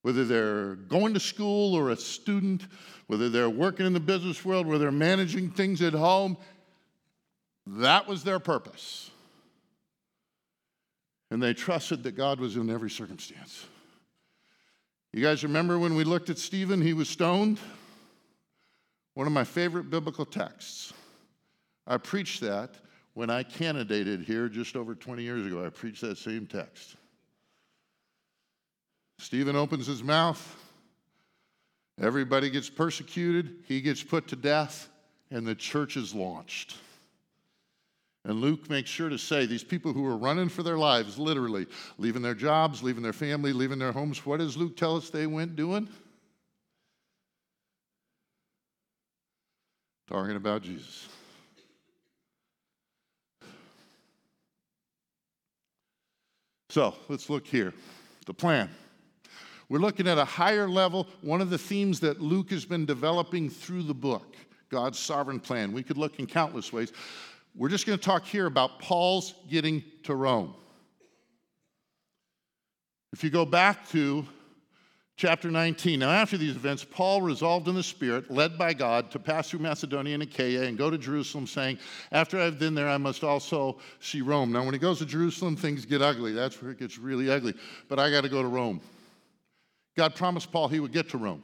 Whether 0.00 0.24
they're 0.24 0.76
going 0.76 1.12
to 1.12 1.20
school 1.20 1.74
or 1.74 1.90
a 1.90 1.96
student, 1.96 2.62
whether 3.08 3.28
they're 3.28 3.50
working 3.50 3.84
in 3.84 3.92
the 3.92 4.00
business 4.00 4.42
world, 4.42 4.66
whether 4.66 4.84
they're 4.84 4.90
managing 4.90 5.50
things 5.50 5.82
at 5.82 5.92
home, 5.92 6.38
that 7.66 8.08
was 8.08 8.24
their 8.24 8.38
purpose. 8.38 9.10
And 11.30 11.42
they 11.42 11.52
trusted 11.52 12.04
that 12.04 12.12
God 12.12 12.40
was 12.40 12.56
in 12.56 12.70
every 12.70 12.88
circumstance. 12.88 13.66
You 15.12 15.22
guys 15.22 15.42
remember 15.42 15.78
when 15.78 15.96
we 15.96 16.04
looked 16.04 16.30
at 16.30 16.38
Stephen, 16.38 16.80
he 16.80 16.92
was 16.92 17.08
stoned? 17.08 17.58
One 19.14 19.26
of 19.26 19.32
my 19.32 19.42
favorite 19.42 19.90
biblical 19.90 20.24
texts. 20.24 20.92
I 21.86 21.96
preached 21.96 22.40
that 22.42 22.76
when 23.14 23.28
I 23.28 23.42
candidated 23.42 24.22
here 24.22 24.48
just 24.48 24.76
over 24.76 24.94
20 24.94 25.22
years 25.22 25.44
ago. 25.44 25.64
I 25.64 25.70
preached 25.70 26.02
that 26.02 26.16
same 26.16 26.46
text. 26.46 26.94
Stephen 29.18 29.56
opens 29.56 29.86
his 29.86 30.02
mouth. 30.02 30.56
Everybody 32.00 32.48
gets 32.48 32.70
persecuted. 32.70 33.64
He 33.66 33.80
gets 33.80 34.02
put 34.02 34.28
to 34.28 34.36
death, 34.36 34.88
and 35.30 35.44
the 35.44 35.56
church 35.56 35.96
is 35.96 36.14
launched. 36.14 36.76
And 38.24 38.40
Luke 38.40 38.68
makes 38.68 38.90
sure 38.90 39.08
to 39.08 39.18
say 39.18 39.46
these 39.46 39.64
people 39.64 39.92
who 39.92 40.06
are 40.06 40.16
running 40.16 40.50
for 40.50 40.62
their 40.62 40.76
lives, 40.76 41.18
literally, 41.18 41.66
leaving 41.96 42.20
their 42.20 42.34
jobs, 42.34 42.82
leaving 42.82 43.02
their 43.02 43.14
family, 43.14 43.52
leaving 43.52 43.78
their 43.78 43.92
homes, 43.92 44.26
what 44.26 44.40
does 44.40 44.56
Luke 44.56 44.76
tell 44.76 44.96
us 44.96 45.08
they 45.08 45.26
went 45.26 45.56
doing? 45.56 45.88
Talking 50.06 50.36
about 50.36 50.62
Jesus. 50.62 51.08
So 56.68 56.94
let's 57.08 57.30
look 57.30 57.46
here. 57.46 57.72
The 58.26 58.34
plan. 58.34 58.68
We're 59.68 59.78
looking 59.78 60.06
at 60.06 60.18
a 60.18 60.24
higher 60.24 60.68
level, 60.68 61.06
one 61.22 61.40
of 61.40 61.48
the 61.48 61.58
themes 61.58 62.00
that 62.00 62.20
Luke 62.20 62.50
has 62.50 62.64
been 62.64 62.84
developing 62.84 63.48
through 63.48 63.84
the 63.84 63.94
book 63.94 64.34
God's 64.68 64.98
sovereign 64.98 65.40
plan. 65.40 65.72
We 65.72 65.82
could 65.82 65.98
look 65.98 66.18
in 66.20 66.26
countless 66.26 66.72
ways. 66.72 66.92
We're 67.54 67.68
just 67.68 67.86
going 67.86 67.98
to 67.98 68.04
talk 68.04 68.24
here 68.24 68.46
about 68.46 68.78
Paul's 68.78 69.34
getting 69.48 69.82
to 70.04 70.14
Rome. 70.14 70.54
If 73.12 73.24
you 73.24 73.30
go 73.30 73.44
back 73.44 73.88
to 73.90 74.24
chapter 75.16 75.50
19, 75.50 75.98
now 75.98 76.10
after 76.10 76.38
these 76.38 76.54
events, 76.54 76.86
Paul 76.88 77.22
resolved 77.22 77.66
in 77.66 77.74
the 77.74 77.82
Spirit, 77.82 78.30
led 78.30 78.56
by 78.56 78.72
God, 78.72 79.10
to 79.10 79.18
pass 79.18 79.50
through 79.50 79.60
Macedonia 79.60 80.14
and 80.14 80.22
Achaia 80.22 80.62
and 80.62 80.78
go 80.78 80.90
to 80.90 80.96
Jerusalem, 80.96 81.46
saying, 81.46 81.78
After 82.12 82.40
I've 82.40 82.58
been 82.58 82.74
there, 82.74 82.88
I 82.88 82.98
must 82.98 83.24
also 83.24 83.78
see 83.98 84.20
Rome. 84.20 84.52
Now, 84.52 84.64
when 84.64 84.72
he 84.72 84.78
goes 84.78 84.98
to 85.00 85.06
Jerusalem, 85.06 85.56
things 85.56 85.84
get 85.84 86.02
ugly. 86.02 86.32
That's 86.32 86.62
where 86.62 86.70
it 86.70 86.78
gets 86.78 86.98
really 86.98 87.30
ugly. 87.30 87.54
But 87.88 87.98
I 87.98 88.10
got 88.10 88.22
to 88.22 88.28
go 88.28 88.42
to 88.42 88.48
Rome. 88.48 88.80
God 89.96 90.14
promised 90.14 90.52
Paul 90.52 90.68
he 90.68 90.78
would 90.78 90.92
get 90.92 91.10
to 91.10 91.18
Rome. 91.18 91.42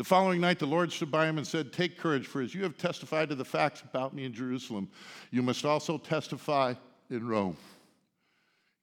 The 0.00 0.04
following 0.04 0.40
night, 0.40 0.58
the 0.58 0.64
Lord 0.64 0.90
stood 0.90 1.10
by 1.10 1.26
him 1.26 1.36
and 1.36 1.46
said, 1.46 1.74
Take 1.74 1.98
courage, 1.98 2.26
for 2.26 2.40
as 2.40 2.54
you 2.54 2.62
have 2.62 2.78
testified 2.78 3.28
to 3.28 3.34
the 3.34 3.44
facts 3.44 3.82
about 3.82 4.14
me 4.14 4.24
in 4.24 4.32
Jerusalem, 4.32 4.88
you 5.30 5.42
must 5.42 5.66
also 5.66 5.98
testify 5.98 6.72
in 7.10 7.28
Rome. 7.28 7.54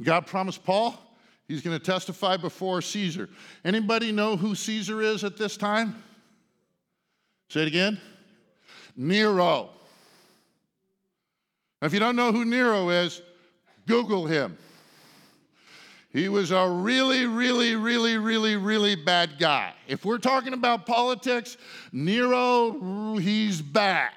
God 0.04 0.28
promised 0.28 0.64
Paul 0.64 0.96
he's 1.48 1.64
going 1.64 1.76
to 1.76 1.84
testify 1.84 2.38
before 2.38 2.84
Caesar. 2.84 3.30
Anybody 3.66 4.12
know 4.12 4.38
who 4.38 4.54
Caesar 4.54 5.02
is 5.02 5.24
at 5.24 5.38
this 5.38 5.58
time? 5.58 6.04
Say 7.50 7.64
it 7.64 7.68
again. 7.68 8.00
Nero. 8.96 9.72
If 11.82 11.94
you 11.96 12.00
don't 12.00 12.16
know 12.16 12.32
who 12.32 12.46
Nero 12.46 12.90
is, 12.90 13.24
Google 13.88 14.28
him. 14.28 14.56
He 16.18 16.30
was 16.30 16.50
a 16.50 16.68
really, 16.68 17.28
really, 17.28 17.76
really, 17.76 18.18
really, 18.18 18.56
really 18.56 18.96
bad 18.96 19.38
guy. 19.38 19.76
If 19.88 20.04
we're 20.04 20.18
talking 20.18 20.54
about 20.54 20.88
politics, 20.88 21.58
Nero, 21.92 23.18
he's 23.18 23.62
bad. 23.62 24.14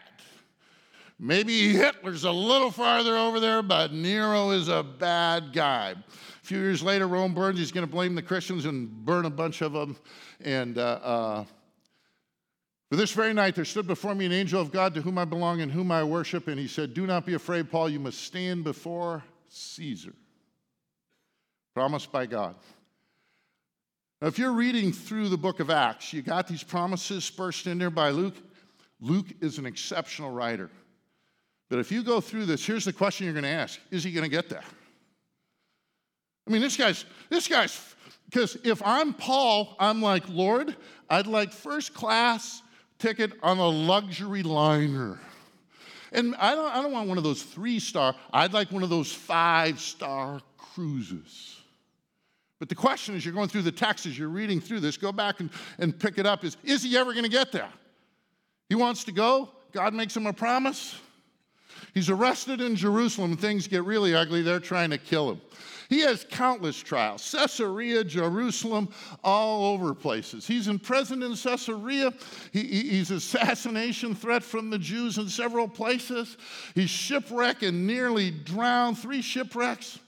Maybe 1.19 1.75
Hitler's 1.75 2.25
a 2.25 2.33
little 2.33 2.71
farther 2.71 3.19
over 3.19 3.39
there, 3.39 3.61
but 3.61 3.93
Nero 3.93 4.49
is 4.49 4.69
a 4.69 4.83
bad 4.83 5.53
guy. 5.53 5.91
A 5.91 6.43
few 6.43 6.57
years 6.57 6.83
later, 6.83 7.07
Rome 7.07 7.35
burns. 7.35 7.59
He's 7.59 7.71
going 7.71 7.87
to 7.87 7.93
blame 7.93 8.15
the 8.15 8.23
Christians 8.23 8.65
and 8.65 8.89
burn 9.05 9.27
a 9.27 9.31
bunch 9.31 9.61
of 9.61 9.75
them. 9.75 9.95
And 10.41 10.79
uh, 10.79 11.01
uh, 11.03 11.45
for 12.89 12.97
this 12.97 13.11
very 13.11 13.35
night, 13.35 13.55
there 13.55 13.67
stood 13.67 13.87
before 13.87 14.15
me 14.15 14.25
an 14.25 14.33
angel 14.33 14.59
of 14.59 14.73
God 14.73 14.95
to 14.95 15.03
whom 15.03 15.19
I 15.19 15.27
belong 15.27 15.61
and 15.61 15.71
whom 15.71 15.93
I 15.93 16.03
worship. 16.03 16.49
And 16.49 16.59
he 16.59 16.67
said, 16.67 16.95
Do 16.95 17.07
not 17.07 17.27
be 17.27 17.35
afraid, 17.35 17.71
Paul. 17.71 17.91
You 17.91 18.01
must 18.01 18.23
stand 18.23 18.65
before 18.65 19.23
Caesar 19.51 20.15
promised 21.81 22.13
by 22.13 22.27
God. 22.27 22.55
Now, 24.21 24.29
if 24.29 24.39
you're 24.39 24.53
reading 24.53 24.93
through 24.93 25.31
the 25.31 25.39
book 25.39 25.61
of 25.61 25.71
Acts, 25.71 26.13
you 26.13 26.21
got 26.21 26.47
these 26.47 26.63
promises 26.63 27.25
dispersed 27.25 27.67
in 27.67 27.79
there 27.79 27.89
by 27.89 28.11
Luke. 28.11 28.35
Luke 29.01 29.29
is 29.41 29.57
an 29.57 29.65
exceptional 29.65 30.31
writer. 30.31 30.69
But 31.71 31.79
if 31.79 31.91
you 31.91 32.03
go 32.03 32.21
through 32.21 32.45
this, 32.45 32.67
here's 32.67 32.85
the 32.85 32.93
question 32.93 33.25
you're 33.25 33.33
going 33.33 33.45
to 33.45 33.49
ask 33.49 33.81
Is 33.91 34.05
he 34.05 34.13
going 34.13 34.25
to 34.25 34.29
get 34.29 34.51
there? 34.51 34.63
I 36.47 36.51
mean, 36.51 36.61
this 36.61 36.77
guy's, 36.77 37.07
this 37.31 37.49
guy's, 37.49 37.95
because 38.27 38.59
if 38.63 38.83
I'm 38.85 39.15
Paul, 39.15 39.75
I'm 39.81 40.03
like, 40.03 40.25
Lord, 40.29 40.77
I'd 41.09 41.27
like 41.27 41.51
first 41.51 41.95
class 41.95 42.61
ticket 42.99 43.33
on 43.43 43.57
a 43.57 43.67
luxury 43.67 44.43
liner. 44.43 45.19
And 46.13 46.37
I 46.37 46.55
don't, 46.55 46.77
I 46.77 46.83
don't 46.83 46.93
want 46.93 47.09
one 47.09 47.17
of 47.17 47.25
those 47.25 47.43
three 47.43 47.79
star, 47.79 48.15
I'd 48.35 48.53
like 48.53 48.71
one 48.71 48.83
of 48.83 48.91
those 48.91 49.11
five 49.11 49.81
star 49.81 50.43
cruises. 50.75 51.60
But 52.61 52.69
the 52.69 52.75
question 52.77 53.17
as 53.17 53.25
you're 53.25 53.35
going 53.35 53.49
through 53.49 53.63
the 53.63 53.73
text, 53.73 54.07
as 54.07 54.17
you're 54.17 54.29
reading 54.29 54.61
through 54.61 54.81
this, 54.81 54.97
go 54.97 55.11
back 55.11 55.41
and, 55.41 55.51
and 55.79 55.99
pick 55.99 56.19
it 56.19 56.27
up 56.27 56.45
is 56.45 56.57
is 56.63 56.85
he 56.85 56.97
ever 56.97 57.13
going 57.13 57.25
to 57.25 57.31
get 57.31 57.51
there? 57.51 57.71
He 58.69 58.77
wants 58.77 59.03
to 59.05 59.13
go. 59.13 59.49
God 59.73 59.95
makes 59.95 60.17
him 60.17 60.27
a 60.27 60.33
promise. 60.33 60.95
He's 61.95 62.11
arrested 62.11 62.61
in 62.61 62.77
Jerusalem. 62.77 63.37
Things 63.37 63.67
get 63.67 63.85
really 63.85 64.15
ugly. 64.15 64.43
They're 64.43 64.61
trying 64.61 64.91
to 64.91 64.99
kill 64.99 65.31
him. 65.31 65.41
He 65.89 66.01
has 66.01 66.25
countless 66.31 66.81
trials 66.81 67.29
Caesarea, 67.33 68.05
Jerusalem, 68.05 68.91
all 69.25 69.73
over 69.75 69.93
places. 69.93 70.47
He's 70.47 70.69
in 70.69 70.79
prison 70.79 71.23
in 71.23 71.35
Caesarea. 71.35 72.13
He, 72.53 72.63
he's 72.63 73.11
assassination 73.11 74.15
threat 74.15 74.45
from 74.45 74.71
the 74.71 74.79
Jews 74.79 75.19
in 75.19 75.29
several 75.29 75.67
places. 75.67 76.37
He's 76.77 76.91
shipwrecked 76.91 77.65
and 77.65 77.87
nearly 77.87 78.31
drowned, 78.31 78.99
three 78.99 79.23
shipwrecks. 79.23 79.99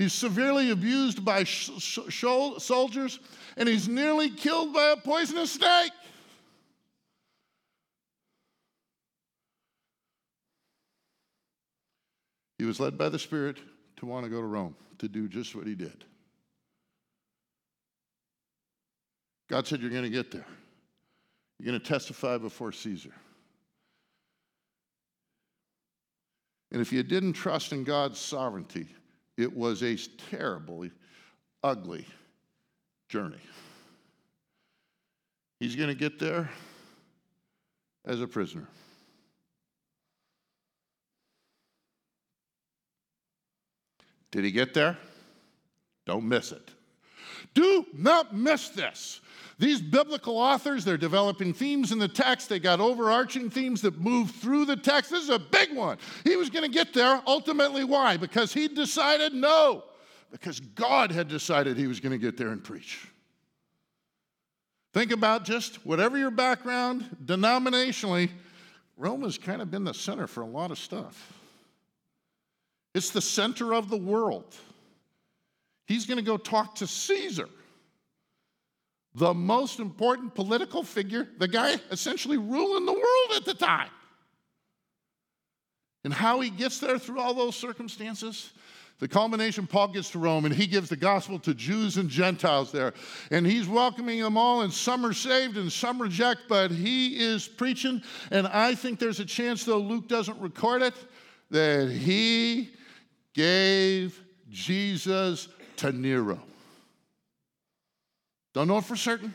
He's 0.00 0.14
severely 0.14 0.70
abused 0.70 1.26
by 1.26 1.44
sh- 1.44 1.72
sh- 1.78 2.24
soldiers, 2.56 3.20
and 3.58 3.68
he's 3.68 3.86
nearly 3.86 4.30
killed 4.30 4.72
by 4.72 4.92
a 4.92 4.96
poisonous 4.96 5.52
snake. 5.52 5.92
He 12.56 12.64
was 12.64 12.80
led 12.80 12.96
by 12.96 13.10
the 13.10 13.18
Spirit 13.18 13.58
to 13.98 14.06
want 14.06 14.24
to 14.24 14.30
go 14.30 14.40
to 14.40 14.46
Rome, 14.46 14.74
to 15.00 15.06
do 15.06 15.28
just 15.28 15.54
what 15.54 15.66
he 15.66 15.74
did. 15.74 16.02
God 19.50 19.66
said, 19.66 19.82
You're 19.82 19.90
going 19.90 20.04
to 20.04 20.08
get 20.08 20.30
there. 20.30 20.46
You're 21.58 21.72
going 21.72 21.78
to 21.78 21.86
testify 21.86 22.38
before 22.38 22.72
Caesar. 22.72 23.12
And 26.72 26.80
if 26.80 26.90
you 26.90 27.02
didn't 27.02 27.34
trust 27.34 27.74
in 27.74 27.84
God's 27.84 28.18
sovereignty, 28.18 28.86
it 29.40 29.56
was 29.56 29.82
a 29.82 29.96
terribly 30.30 30.90
ugly 31.62 32.06
journey. 33.08 33.40
He's 35.58 35.76
going 35.76 35.88
to 35.88 35.94
get 35.94 36.18
there 36.18 36.50
as 38.04 38.20
a 38.20 38.26
prisoner. 38.26 38.66
Did 44.30 44.44
he 44.44 44.50
get 44.50 44.74
there? 44.74 44.96
Don't 46.06 46.24
miss 46.24 46.52
it. 46.52 46.70
Do 47.54 47.86
not 47.92 48.34
miss 48.34 48.68
this. 48.70 49.20
These 49.58 49.82
biblical 49.82 50.38
authors, 50.38 50.86
they're 50.86 50.96
developing 50.96 51.52
themes 51.52 51.92
in 51.92 51.98
the 51.98 52.08
text. 52.08 52.48
They 52.48 52.58
got 52.58 52.80
overarching 52.80 53.50
themes 53.50 53.82
that 53.82 54.00
move 54.00 54.30
through 54.30 54.64
the 54.64 54.76
text. 54.76 55.10
This 55.10 55.24
is 55.24 55.28
a 55.28 55.38
big 55.38 55.76
one. 55.76 55.98
He 56.24 56.36
was 56.36 56.48
going 56.48 56.62
to 56.62 56.70
get 56.70 56.94
there. 56.94 57.20
Ultimately, 57.26 57.84
why? 57.84 58.16
Because 58.16 58.54
he 58.54 58.68
decided 58.68 59.34
no. 59.34 59.84
Because 60.30 60.60
God 60.60 61.12
had 61.12 61.28
decided 61.28 61.76
he 61.76 61.88
was 61.88 62.00
going 62.00 62.12
to 62.12 62.18
get 62.18 62.38
there 62.38 62.48
and 62.48 62.64
preach. 62.64 63.06
Think 64.94 65.12
about 65.12 65.44
just 65.44 65.84
whatever 65.84 66.16
your 66.16 66.30
background, 66.30 67.16
denominationally, 67.24 68.30
Rome 68.96 69.22
has 69.22 69.38
kind 69.38 69.60
of 69.60 69.70
been 69.70 69.84
the 69.84 69.94
center 69.94 70.26
for 70.26 70.40
a 70.40 70.46
lot 70.46 70.70
of 70.70 70.78
stuff. 70.78 71.38
It's 72.94 73.10
the 73.10 73.20
center 73.20 73.74
of 73.74 73.88
the 73.88 73.96
world. 73.96 74.56
He's 75.90 76.06
going 76.06 76.18
to 76.18 76.24
go 76.24 76.36
talk 76.36 76.76
to 76.76 76.86
Caesar 76.86 77.48
the 79.16 79.34
most 79.34 79.80
important 79.80 80.36
political 80.36 80.84
figure, 80.84 81.26
the 81.38 81.48
guy 81.48 81.74
essentially 81.90 82.38
ruling 82.38 82.86
the 82.86 82.92
world 82.92 83.32
at 83.34 83.44
the 83.44 83.54
time. 83.54 83.90
And 86.04 86.14
how 86.14 86.38
he 86.38 86.48
gets 86.48 86.78
there 86.78 86.96
through 86.96 87.18
all 87.18 87.34
those 87.34 87.56
circumstances. 87.56 88.52
The 89.00 89.08
culmination, 89.08 89.66
Paul 89.66 89.88
gets 89.88 90.10
to 90.10 90.20
Rome 90.20 90.44
and 90.44 90.54
he 90.54 90.68
gives 90.68 90.88
the 90.88 90.96
gospel 90.96 91.40
to 91.40 91.54
Jews 91.54 91.96
and 91.96 92.08
Gentiles 92.08 92.70
there. 92.70 92.94
And 93.32 93.44
he's 93.44 93.66
welcoming 93.66 94.20
them 94.20 94.36
all, 94.36 94.60
and 94.60 94.72
some 94.72 95.04
are 95.04 95.12
saved 95.12 95.56
and 95.56 95.72
some 95.72 96.00
reject, 96.00 96.42
but 96.48 96.70
he 96.70 97.18
is 97.18 97.48
preaching. 97.48 98.00
And 98.30 98.46
I 98.46 98.76
think 98.76 99.00
there's 99.00 99.18
a 99.18 99.24
chance, 99.24 99.64
though 99.64 99.78
Luke 99.78 100.06
doesn't 100.06 100.38
record 100.38 100.82
it, 100.82 100.94
that 101.50 101.90
he 101.90 102.70
gave 103.34 104.22
Jesus 104.50 105.48
to 105.80 105.92
Nero. 105.92 106.40
Don't 108.54 108.68
know 108.68 108.80
for 108.80 108.96
certain, 108.96 109.32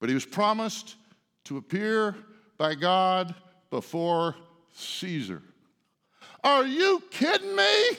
but 0.00 0.08
he 0.08 0.14
was 0.14 0.26
promised 0.26 0.96
to 1.44 1.56
appear 1.56 2.14
by 2.58 2.74
God 2.74 3.34
before 3.70 4.36
Caesar. 4.74 5.42
Are 6.44 6.64
you 6.64 7.02
kidding 7.10 7.54
me? 7.56 7.98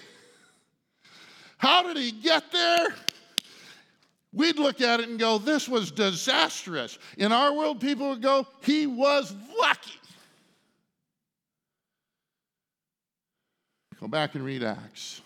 How 1.57 1.83
did 1.83 1.97
he 1.97 2.11
get 2.11 2.51
there? 2.51 2.87
we'd 4.33 4.57
look 4.57 4.81
at 4.81 4.99
it 4.99 5.07
and 5.07 5.19
go, 5.19 5.37
this 5.37 5.69
was 5.69 5.91
disastrous. 5.91 6.97
In 7.17 7.31
our 7.31 7.53
world, 7.53 7.79
people 7.79 8.09
would 8.09 8.21
go, 8.21 8.47
he 8.63 8.87
was 8.87 9.33
lucky. 9.59 9.91
Go 14.01 14.07
back 14.07 14.35
and 14.35 14.43
read 14.43 14.63
Acts. 14.63 15.21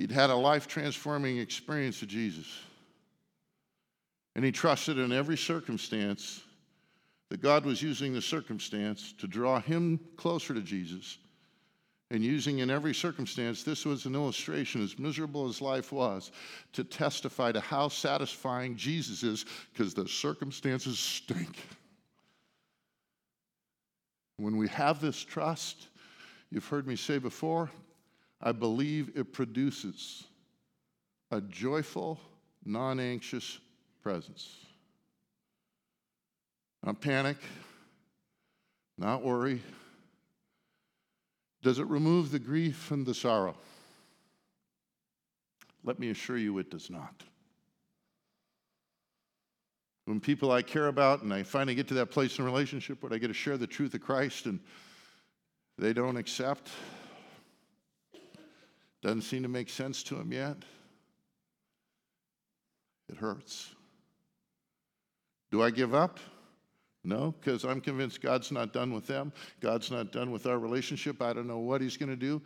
He'd 0.00 0.10
had 0.10 0.30
a 0.30 0.34
life 0.34 0.66
transforming 0.66 1.36
experience 1.36 2.00
of 2.00 2.08
Jesus. 2.08 2.46
And 4.34 4.42
he 4.42 4.50
trusted 4.50 4.96
in 4.96 5.12
every 5.12 5.36
circumstance 5.36 6.42
that 7.28 7.42
God 7.42 7.66
was 7.66 7.82
using 7.82 8.14
the 8.14 8.22
circumstance 8.22 9.12
to 9.18 9.26
draw 9.26 9.60
him 9.60 10.00
closer 10.16 10.54
to 10.54 10.62
Jesus. 10.62 11.18
And 12.10 12.24
using 12.24 12.60
in 12.60 12.70
every 12.70 12.94
circumstance, 12.94 13.62
this 13.62 13.84
was 13.84 14.06
an 14.06 14.14
illustration, 14.14 14.82
as 14.82 14.98
miserable 14.98 15.46
as 15.46 15.60
life 15.60 15.92
was, 15.92 16.32
to 16.72 16.82
testify 16.82 17.52
to 17.52 17.60
how 17.60 17.88
satisfying 17.88 18.76
Jesus 18.76 19.22
is 19.22 19.44
because 19.70 19.92
the 19.92 20.08
circumstances 20.08 20.98
stink. 20.98 21.58
When 24.38 24.56
we 24.56 24.68
have 24.68 25.02
this 25.02 25.22
trust, 25.22 25.88
you've 26.50 26.66
heard 26.66 26.86
me 26.86 26.96
say 26.96 27.18
before, 27.18 27.70
I 28.42 28.52
believe 28.52 29.10
it 29.14 29.32
produces 29.32 30.24
a 31.30 31.40
joyful, 31.40 32.18
non 32.64 32.98
anxious 32.98 33.58
presence. 34.02 34.56
Not 36.82 37.00
panic, 37.00 37.36
not 38.96 39.22
worry. 39.22 39.60
Does 41.62 41.78
it 41.78 41.86
remove 41.86 42.30
the 42.30 42.38
grief 42.38 42.90
and 42.90 43.04
the 43.04 43.14
sorrow? 43.14 43.54
Let 45.84 45.98
me 45.98 46.10
assure 46.10 46.38
you 46.38 46.58
it 46.58 46.70
does 46.70 46.88
not. 46.88 47.22
When 50.06 50.20
people 50.20 50.50
I 50.50 50.62
care 50.62 50.88
about 50.88 51.22
and 51.22 51.32
I 51.32 51.42
finally 51.42 51.74
get 51.74 51.88
to 51.88 51.94
that 51.94 52.10
place 52.10 52.38
in 52.38 52.42
a 52.42 52.46
relationship 52.46 53.02
where 53.02 53.12
I 53.12 53.18
get 53.18 53.28
to 53.28 53.34
share 53.34 53.58
the 53.58 53.66
truth 53.66 53.94
of 53.94 54.00
Christ 54.00 54.46
and 54.46 54.58
they 55.78 55.92
don't 55.92 56.16
accept, 56.16 56.68
doesn't 59.02 59.22
seem 59.22 59.42
to 59.42 59.48
make 59.48 59.68
sense 59.68 60.02
to 60.04 60.16
him 60.16 60.32
yet, 60.32 60.56
it 63.08 63.16
hurts. 63.16 63.74
Do 65.50 65.62
I 65.62 65.70
give 65.70 65.94
up? 65.94 66.20
No, 67.02 67.34
because 67.40 67.64
I'm 67.64 67.80
convinced 67.80 68.20
God's 68.20 68.52
not 68.52 68.72
done 68.72 68.92
with 68.92 69.06
them. 69.06 69.32
God's 69.60 69.90
not 69.90 70.12
done 70.12 70.30
with 70.30 70.46
our 70.46 70.58
relationship. 70.58 71.22
I 71.22 71.32
don't 71.32 71.46
know 71.46 71.58
what 71.58 71.80
He's 71.80 71.96
going 71.96 72.10
to 72.10 72.16
do. 72.16 72.42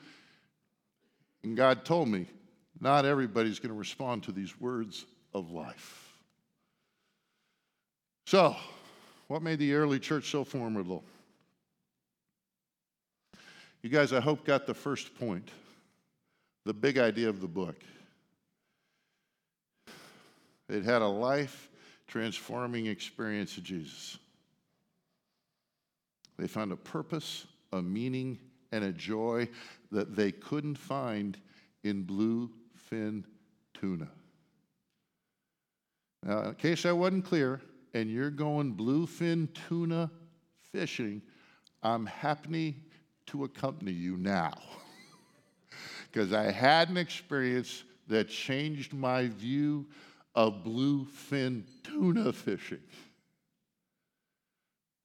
And 1.42 1.56
God 1.56 1.84
told 1.84 2.08
me, 2.08 2.26
not 2.80 3.04
everybody's 3.04 3.58
going 3.58 3.72
to 3.72 3.78
respond 3.78 4.22
to 4.24 4.32
these 4.32 4.58
words 4.60 5.06
of 5.34 5.50
life. 5.50 6.12
So, 8.26 8.56
what 9.26 9.42
made 9.42 9.58
the 9.58 9.74
early 9.74 9.98
church 9.98 10.30
so 10.30 10.44
formidable? 10.44 11.04
You 13.82 13.90
guys, 13.90 14.12
I 14.12 14.20
hope, 14.20 14.44
got 14.44 14.66
the 14.66 14.74
first 14.74 15.14
point, 15.18 15.50
the 16.64 16.74
big 16.74 16.98
idea 16.98 17.28
of 17.28 17.40
the 17.40 17.48
book. 17.48 17.76
It 20.68 20.82
had 20.82 21.02
a 21.02 21.06
life 21.06 21.68
transforming 22.06 22.86
experience 22.86 23.56
of 23.56 23.64
Jesus. 23.64 24.18
They 26.38 26.46
found 26.46 26.72
a 26.72 26.76
purpose, 26.76 27.46
a 27.72 27.82
meaning, 27.82 28.38
and 28.72 28.84
a 28.84 28.92
joy 28.92 29.48
that 29.92 30.16
they 30.16 30.32
couldn't 30.32 30.76
find 30.76 31.36
in 31.84 32.04
bluefin 32.04 33.24
tuna. 33.74 34.08
Now, 36.24 36.42
in 36.48 36.54
case 36.54 36.86
I 36.86 36.92
wasn't 36.92 37.24
clear, 37.24 37.60
and 37.92 38.10
you're 38.10 38.30
going 38.30 38.74
bluefin 38.74 39.48
tuna 39.68 40.10
fishing, 40.72 41.22
I'm 41.82 42.06
happy 42.06 42.76
to 43.26 43.44
accompany 43.44 43.92
you 43.92 44.16
now. 44.16 44.54
Because 46.14 46.32
I 46.32 46.52
had 46.52 46.90
an 46.90 46.96
experience 46.96 47.82
that 48.06 48.28
changed 48.28 48.92
my 48.92 49.26
view 49.26 49.84
of 50.36 50.62
bluefin 50.62 51.64
tuna 51.82 52.32
fishing. 52.32 52.78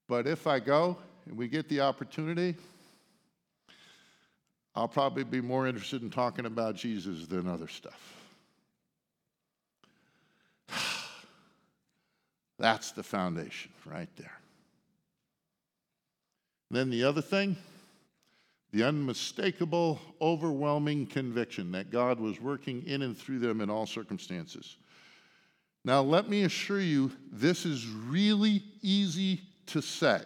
But 0.08 0.28
if 0.28 0.45
I 0.45 0.60
go 0.60 0.98
and 1.26 1.36
we 1.36 1.48
get 1.48 1.67
the 1.67 1.82
opportunity, 1.82 2.56
I'll 4.76 4.88
probably 4.88 5.24
be 5.24 5.41
more 5.41 5.65
interested 5.65 6.04
in 6.04 6.12
talking 6.12 6.45
about 6.45 6.76
Jesus 6.76 7.26
than 7.26 7.48
other 7.48 7.67
stuff. 7.67 8.15
That's 12.60 12.91
the 12.91 13.02
foundation 13.02 13.72
right 13.84 14.10
there. 14.15 14.38
Then 16.69 16.91
the 16.91 17.04
other 17.04 17.24
thing, 17.24 17.58
the 18.71 18.84
unmistakable, 18.84 19.99
overwhelming 20.21 21.08
conviction 21.08 21.71
that 21.71 21.89
God 21.89 22.19
was 22.19 22.39
working 22.39 22.86
in 22.86 23.01
and 23.01 23.17
through 23.17 23.39
them 23.39 23.62
in 23.62 23.69
all 23.69 23.86
circumstances. 23.86 24.77
Now, 25.86 26.01
let 26.01 26.29
me 26.29 26.43
assure 26.43 26.82
you, 26.82 27.12
this 27.32 27.65
is 27.65 27.88
really 27.88 28.63
easy 28.82 29.41
to 29.67 29.82
say. 29.82 30.21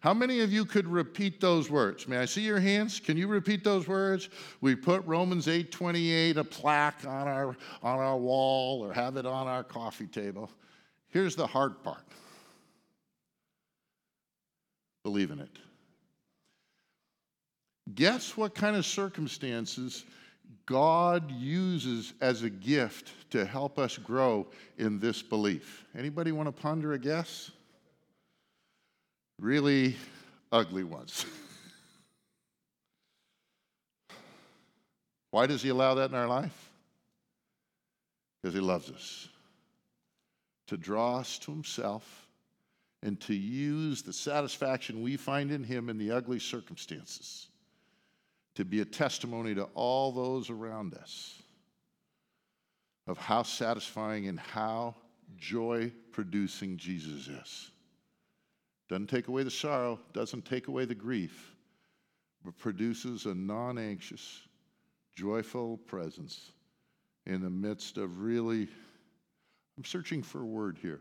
How 0.00 0.12
many 0.12 0.40
of 0.40 0.52
you 0.52 0.66
could 0.66 0.86
repeat 0.86 1.40
those 1.40 1.70
words? 1.70 2.06
May 2.06 2.18
I 2.18 2.26
see 2.26 2.42
your 2.42 2.60
hands? 2.60 3.00
Can 3.00 3.16
you 3.16 3.26
repeat 3.26 3.64
those 3.64 3.88
words? 3.88 4.28
We 4.60 4.76
put 4.76 5.02
Romans 5.06 5.46
8:28 5.48 6.36
a 6.36 6.44
plaque 6.44 7.06
on 7.06 7.26
our 7.26 7.56
on 7.82 7.98
our 7.98 8.18
wall 8.18 8.84
or 8.84 8.92
have 8.92 9.16
it 9.16 9.24
on 9.24 9.46
our 9.46 9.64
coffee 9.64 10.06
table. 10.06 10.50
Here's 11.08 11.36
the 11.36 11.46
hard 11.46 11.82
part. 11.82 12.04
Believe 15.04 15.30
in 15.30 15.40
it. 15.40 15.58
Guess 17.92 18.36
what 18.36 18.54
kind 18.54 18.76
of 18.76 18.86
circumstances 18.86 20.04
God 20.66 21.30
uses 21.30 22.14
as 22.20 22.42
a 22.42 22.50
gift 22.50 23.12
to 23.30 23.44
help 23.44 23.78
us 23.78 23.98
grow 23.98 24.46
in 24.78 24.98
this 24.98 25.20
belief. 25.20 25.84
Anybody 25.96 26.32
want 26.32 26.48
to 26.48 26.52
ponder 26.52 26.94
a 26.94 26.98
guess? 26.98 27.50
Really 29.38 29.96
ugly 30.50 30.84
ones. 30.84 31.26
Why 35.30 35.46
does 35.46 35.62
he 35.62 35.68
allow 35.68 35.94
that 35.94 36.10
in 36.10 36.16
our 36.16 36.28
life? 36.28 36.70
Because 38.40 38.54
he 38.54 38.60
loves 38.60 38.90
us. 38.90 39.28
To 40.68 40.78
draw 40.78 41.18
us 41.18 41.38
to 41.40 41.50
himself 41.50 42.26
and 43.02 43.20
to 43.22 43.34
use 43.34 44.00
the 44.00 44.14
satisfaction 44.14 45.02
we 45.02 45.18
find 45.18 45.50
in 45.50 45.62
him 45.62 45.90
in 45.90 45.98
the 45.98 46.10
ugly 46.10 46.38
circumstances 46.38 47.48
to 48.54 48.64
be 48.64 48.80
a 48.80 48.84
testimony 48.84 49.54
to 49.54 49.64
all 49.74 50.12
those 50.12 50.50
around 50.50 50.94
us 50.94 51.42
of 53.06 53.18
how 53.18 53.42
satisfying 53.42 54.28
and 54.28 54.38
how 54.38 54.94
joy 55.36 55.92
producing 56.12 56.76
Jesus 56.76 57.28
is. 57.28 57.70
Doesn't 58.88 59.08
take 59.08 59.28
away 59.28 59.42
the 59.42 59.50
sorrow, 59.50 59.98
doesn't 60.12 60.44
take 60.44 60.68
away 60.68 60.84
the 60.84 60.94
grief, 60.94 61.54
but 62.44 62.56
produces 62.58 63.26
a 63.26 63.34
non 63.34 63.78
anxious, 63.78 64.42
joyful 65.16 65.78
presence 65.78 66.52
in 67.26 67.40
the 67.40 67.50
midst 67.50 67.96
of 67.96 68.20
really, 68.20 68.68
I'm 69.76 69.84
searching 69.84 70.22
for 70.22 70.42
a 70.42 70.46
word 70.46 70.78
here. 70.80 71.00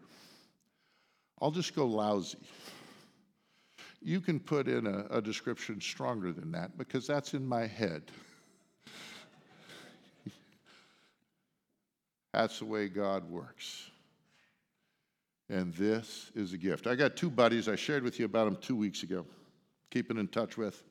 I'll 1.41 1.51
just 1.51 1.75
go 1.75 1.85
lousy 1.85 2.37
you 4.03 4.19
can 4.21 4.39
put 4.39 4.67
in 4.67 4.85
a, 4.85 5.05
a 5.09 5.21
description 5.21 5.79
stronger 5.79 6.31
than 6.31 6.51
that 6.51 6.77
because 6.77 7.07
that's 7.07 7.33
in 7.33 7.45
my 7.45 7.65
head. 7.65 8.03
that's 12.33 12.59
the 12.59 12.65
way 12.65 12.87
God 12.87 13.29
works. 13.29 13.89
And 15.49 15.73
this 15.73 16.31
is 16.35 16.53
a 16.53 16.57
gift. 16.57 16.87
I 16.87 16.95
got 16.95 17.15
two 17.15 17.29
buddies. 17.29 17.67
I 17.67 17.75
shared 17.75 18.03
with 18.03 18.19
you 18.19 18.25
about 18.25 18.45
them 18.45 18.57
two 18.61 18.75
weeks 18.75 19.03
ago, 19.03 19.25
keeping 19.91 20.17
in 20.17 20.27
touch 20.27 20.57
with. 20.57 20.83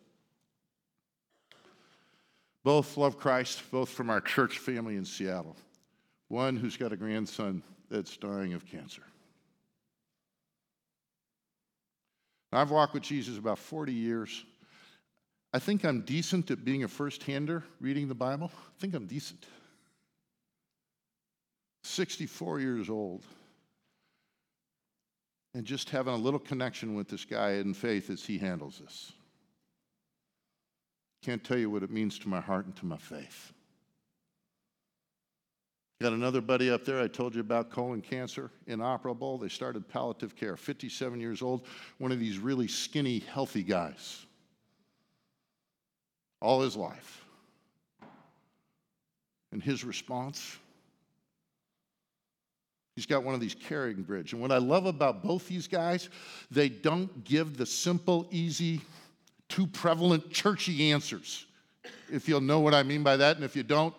Both 2.65 2.97
love 2.97 3.19
Christ, 3.19 3.63
both 3.71 3.89
from 3.89 4.09
our 4.09 4.21
church 4.21 4.59
family 4.59 4.97
in 4.97 5.05
Seattle. 5.05 5.57
One 6.29 6.57
who's 6.57 6.77
got 6.77 6.93
a 6.93 6.97
grandson 6.97 7.63
that's 7.91 8.17
dying 8.17 8.55
of 8.55 8.65
cancer. 8.65 9.03
I've 12.53 12.71
walked 12.71 12.95
with 12.95 13.03
Jesus 13.03 13.39
about 13.39 13.59
40 13.59 13.93
years. 13.93 14.45
I 15.55 15.59
think 15.59 15.85
I'm 15.85 16.03
decent 16.03 16.51
at 16.51 16.65
being 16.65 16.85
a 16.85 16.89
first 16.89 17.23
hander 17.23 17.63
reading 17.81 18.09
the 18.09 18.15
Bible. 18.15 18.51
I 18.55 18.81
think 18.81 18.95
I'm 18.95 19.07
decent. 19.07 19.47
64 21.85 22.61
years 22.61 22.89
old. 22.89 23.25
And 25.55 25.65
just 25.67 25.91
having 25.91 26.15
a 26.15 26.17
little 26.17 26.41
connection 26.41 26.95
with 26.95 27.09
this 27.09 27.25
guy 27.25 27.53
in 27.53 27.75
faith 27.75 28.09
as 28.09 28.25
he 28.25 28.39
handles 28.39 28.81
this. 28.83 29.13
Can't 31.23 31.45
tell 31.45 31.59
you 31.59 31.71
what 31.71 31.83
it 31.83 31.91
means 31.91 32.19
to 32.21 32.29
my 32.29 32.41
heart 32.41 32.65
and 32.65 32.75
to 32.77 32.87
my 32.87 32.97
faith. 32.97 33.53
Got 36.03 36.15
another 36.15 36.41
buddy 36.41 36.69
up 36.69 36.85
there 36.85 37.01
I 37.01 37.07
told 37.07 37.33
you 37.33 37.41
about 37.41 37.71
colon 37.71 38.03
cancer, 38.03 38.51
inoperable. 38.67 39.39
They 39.39 39.49
started 39.49 39.89
palliative 39.89 40.35
care, 40.35 40.57
57 40.57 41.21
years 41.21 41.43
old, 41.43 41.65
one 41.99 42.11
of 42.11 42.19
these 42.19 42.39
really 42.39 42.67
skinny, 42.67 43.21
healthy 43.21 43.63
guys. 43.63 44.27
All 46.41 46.61
his 46.61 46.77
life. 46.77 47.25
And 49.53 49.63
his 49.63 49.85
response 49.85 50.59
He's 52.97 53.07
got 53.07 53.25
one 53.25 53.35
of 53.35 53.41
these 53.41 53.55
CaringBridge. 53.55 54.33
And 54.33 54.43
what 54.43 54.53
I 54.53 54.59
love 54.59 54.85
about 54.85 55.23
both 55.23 55.49
these 55.49 55.67
guys, 55.67 56.11
they 56.51 56.69
don't 56.69 57.25
give 57.25 57.57
the 57.57 57.65
simple, 57.65 58.29
easy, 58.31 58.83
too 59.49 59.67
prevalent 59.67 60.31
churchy 60.31 60.93
answers. 60.93 61.47
If 62.13 62.29
you'll 62.29 62.43
know 62.43 62.61
what 62.61 62.75
I 62.75 62.83
mean 62.83 63.03
by 63.03 63.17
that, 63.17 63.37
and 63.37 63.47
if 63.47 63.57
you 63.57 63.63
don't, 63.63 63.95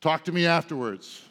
talk 0.00 0.24
to 0.24 0.32
me 0.32 0.46
afterwards. 0.46 1.22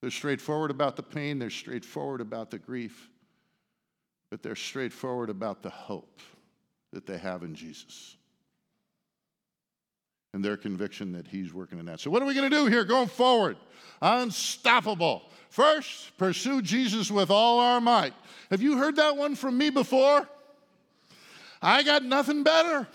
They're 0.00 0.10
straightforward 0.10 0.70
about 0.70 0.96
the 0.96 1.02
pain, 1.02 1.38
they're 1.38 1.50
straightforward 1.50 2.20
about 2.20 2.50
the 2.50 2.58
grief, 2.58 3.08
but 4.30 4.42
they're 4.42 4.56
straightforward 4.56 5.30
about 5.30 5.62
the 5.62 5.70
hope 5.70 6.20
that 6.92 7.06
they 7.06 7.18
have 7.18 7.42
in 7.42 7.54
Jesus 7.54 8.16
and 10.36 10.44
their 10.44 10.56
conviction 10.56 11.12
that 11.12 11.26
He's 11.26 11.52
working 11.54 11.78
in 11.78 11.86
that. 11.86 11.98
So, 11.98 12.10
what 12.10 12.22
are 12.22 12.26
we 12.26 12.34
going 12.34 12.50
to 12.50 12.56
do 12.56 12.66
here 12.66 12.84
going 12.84 13.08
forward? 13.08 13.56
Unstoppable. 14.02 15.22
First, 15.48 16.16
pursue 16.18 16.60
Jesus 16.60 17.10
with 17.10 17.30
all 17.30 17.58
our 17.58 17.80
might. 17.80 18.12
Have 18.50 18.60
you 18.60 18.76
heard 18.76 18.96
that 18.96 19.16
one 19.16 19.34
from 19.34 19.56
me 19.56 19.70
before? 19.70 20.28
I 21.62 21.82
got 21.82 22.04
nothing 22.04 22.42
better. 22.42 22.86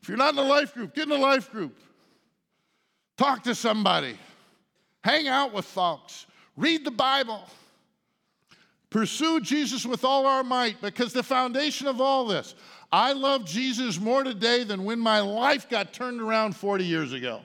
If 0.00 0.08
you're 0.08 0.16
not 0.16 0.32
in 0.32 0.38
a 0.38 0.44
life 0.44 0.72
group, 0.72 0.94
get 0.94 1.06
in 1.06 1.12
a 1.12 1.16
life 1.16 1.50
group. 1.52 1.78
Talk 3.18 3.42
to 3.44 3.54
somebody. 3.54 4.16
Hang 5.04 5.28
out 5.28 5.52
with 5.52 5.64
folks. 5.64 6.26
Read 6.56 6.84
the 6.84 6.90
Bible. 6.90 7.42
Pursue 8.90 9.40
Jesus 9.40 9.86
with 9.86 10.04
all 10.04 10.26
our 10.26 10.44
might 10.44 10.80
because 10.80 11.12
the 11.12 11.22
foundation 11.22 11.86
of 11.86 12.00
all 12.00 12.26
this, 12.26 12.54
I 12.92 13.14
love 13.14 13.46
Jesus 13.46 13.98
more 13.98 14.22
today 14.22 14.64
than 14.64 14.84
when 14.84 14.98
my 14.98 15.20
life 15.20 15.68
got 15.68 15.94
turned 15.94 16.20
around 16.20 16.54
40 16.54 16.84
years 16.84 17.12
ago. 17.12 17.40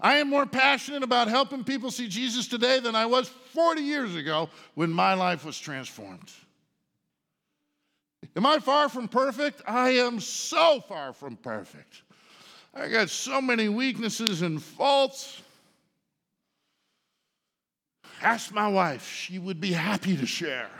I 0.00 0.16
am 0.16 0.28
more 0.28 0.46
passionate 0.46 1.02
about 1.02 1.28
helping 1.28 1.64
people 1.64 1.90
see 1.90 2.06
Jesus 2.06 2.46
today 2.46 2.80
than 2.80 2.94
I 2.94 3.06
was 3.06 3.28
40 3.28 3.80
years 3.80 4.14
ago 4.14 4.50
when 4.74 4.92
my 4.92 5.14
life 5.14 5.44
was 5.44 5.58
transformed. 5.58 6.30
Am 8.36 8.46
I 8.46 8.58
far 8.58 8.88
from 8.88 9.08
perfect? 9.08 9.62
I 9.66 9.90
am 9.90 10.20
so 10.20 10.80
far 10.86 11.12
from 11.12 11.36
perfect. 11.36 12.02
I 12.74 12.88
got 12.88 13.08
so 13.08 13.40
many 13.40 13.68
weaknesses 13.68 14.42
and 14.42 14.62
faults. 14.62 15.42
Ask 18.22 18.52
my 18.52 18.68
wife, 18.68 19.06
she 19.06 19.38
would 19.38 19.60
be 19.60 19.72
happy 19.72 20.16
to 20.16 20.26
share. 20.26 20.70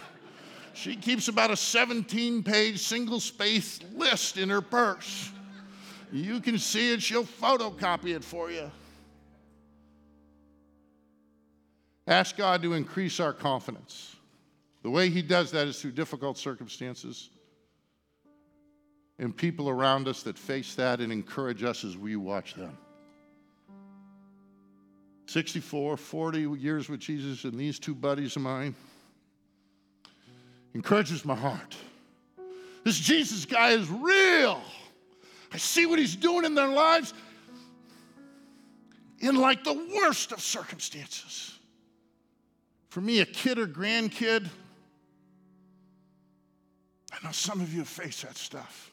She 0.75 0.97
keeps 0.97 1.29
about 1.29 1.51
a 1.51 1.57
17 1.57 2.43
page 2.43 2.79
single 2.79 3.21
space 3.21 3.81
list 3.95 4.37
in 4.37 4.49
her 4.49 4.61
purse. 4.61 5.31
You 6.13 6.41
can 6.41 6.59
see 6.59 6.93
it, 6.93 7.03
she'll 7.03 7.25
photocopy 7.25 8.15
it 8.15 8.25
for 8.25 8.51
you. 8.51 8.71
Ask 12.07 12.37
God 12.37 12.63
to 12.63 12.73
increase 12.73 13.21
our 13.21 13.33
confidence. 13.33 14.17
The 14.83 14.91
way 14.91 15.11
He 15.11 15.21
does 15.21 15.51
that 15.51 15.69
is 15.69 15.81
through 15.81 15.93
difficult 15.93 16.39
circumstances 16.39 17.31
and 19.19 19.37
people 19.37 19.69
around 19.69 20.09
us 20.09 20.23
that 20.23 20.39
face 20.39 20.75
that 20.77 21.01
and 21.01 21.13
encourage 21.13 21.65
us 21.65 21.85
as 21.85 21.97
we 21.97 22.17
watch 22.17 22.55
them. 22.55 22.77
64, 25.29 25.99
40 25.99 26.41
years 26.59 26.89
with 26.89 27.01
Jesus, 27.01 27.45
and 27.45 27.53
these 27.53 27.79
two 27.79 27.95
buddies 27.95 28.35
of 28.37 28.43
mine 28.43 28.75
encourages 30.73 31.23
my 31.23 31.35
heart. 31.35 31.77
This 32.83 32.99
Jesus 32.99 33.45
guy 33.45 33.73
is 33.73 33.91
real. 33.91 34.63
I 35.53 35.59
see 35.59 35.85
what 35.85 35.99
he's 35.99 36.17
doing 36.17 36.47
in 36.47 36.55
their 36.55 36.69
lives 36.69 37.13
in 39.19 39.37
like 39.37 39.65
the 39.65 39.75
worst 39.95 40.33
of 40.33 40.41
circumstances. 40.41 41.59
For 42.89 43.03
me, 43.03 43.21
a 43.21 43.27
kid 43.27 43.59
or 43.59 43.67
grandkid, 43.67 44.49
I 47.13 47.27
know 47.27 47.33
some 47.33 47.61
of 47.61 47.75
you 47.75 47.85
faced 47.85 48.23
that 48.23 48.39
stuff. 48.39 48.93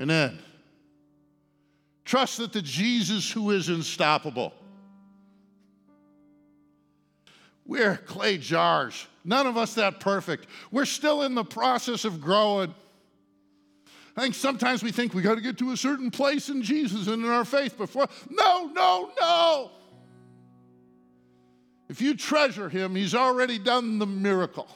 And 0.00 0.10
then, 0.10 0.40
Trust 2.12 2.36
that 2.36 2.52
the 2.52 2.60
Jesus 2.60 3.30
who 3.30 3.52
is 3.52 3.70
unstoppable. 3.70 4.52
We're 7.64 7.96
clay 7.96 8.36
jars. 8.36 9.06
None 9.24 9.46
of 9.46 9.56
us 9.56 9.72
that 9.76 9.98
perfect. 9.98 10.46
We're 10.70 10.84
still 10.84 11.22
in 11.22 11.34
the 11.34 11.42
process 11.42 12.04
of 12.04 12.20
growing. 12.20 12.74
I 14.14 14.20
think 14.20 14.34
sometimes 14.34 14.82
we 14.82 14.92
think 14.92 15.14
we 15.14 15.22
got 15.22 15.36
to 15.36 15.40
get 15.40 15.56
to 15.56 15.70
a 15.70 15.76
certain 15.78 16.10
place 16.10 16.50
in 16.50 16.60
Jesus 16.60 17.06
and 17.06 17.24
in 17.24 17.30
our 17.30 17.46
faith 17.46 17.78
before. 17.78 18.06
No, 18.28 18.66
no, 18.66 19.10
no. 19.18 19.70
If 21.88 22.02
you 22.02 22.14
treasure 22.14 22.68
him, 22.68 22.94
he's 22.94 23.14
already 23.14 23.58
done 23.58 23.98
the 23.98 24.06
miracle. 24.06 24.68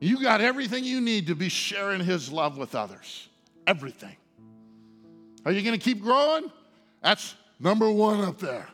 You 0.00 0.22
got 0.22 0.40
everything 0.40 0.84
you 0.84 1.02
need 1.02 1.26
to 1.26 1.34
be 1.34 1.50
sharing 1.50 2.00
his 2.00 2.32
love 2.32 2.56
with 2.56 2.74
others. 2.74 3.28
Everything. 3.66 4.16
Are 5.44 5.52
you 5.52 5.62
going 5.62 5.78
to 5.78 5.84
keep 5.84 6.02
growing? 6.02 6.50
That's 7.02 7.34
number 7.58 7.90
one 7.90 8.20
up 8.20 8.38
there. 8.38 8.68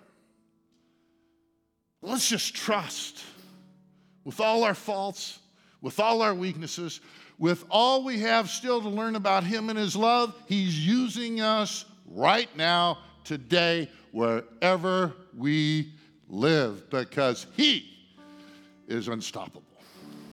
Let's 2.03 2.29
just 2.29 2.55
trust 2.55 3.25
with 4.25 4.41
all 4.41 4.65
our 4.65 4.75
faults, 4.75 5.39
with 5.81 6.01
all 6.01 6.23
our 6.23 6.35
weaknesses, 6.35 7.01
with 7.39 7.65
all 7.71 8.05
we 8.05 8.21
have 8.21 8.49
still 8.51 8.81
to 8.81 8.89
learn 8.89 9.17
about 9.17 9.45
Him 9.45 9.71
and 9.71 9.79
His 9.79 9.97
love, 9.97 10.35
He's 10.47 10.87
using 10.87 11.41
us 11.41 11.85
right 12.07 12.55
now, 12.57 12.99
today, 13.25 13.89
wherever 14.13 15.15
we 15.37 15.93
live, 16.29 16.89
because 16.91 17.47
He 17.57 17.91
is 18.87 19.09
unstoppable. 19.09 19.74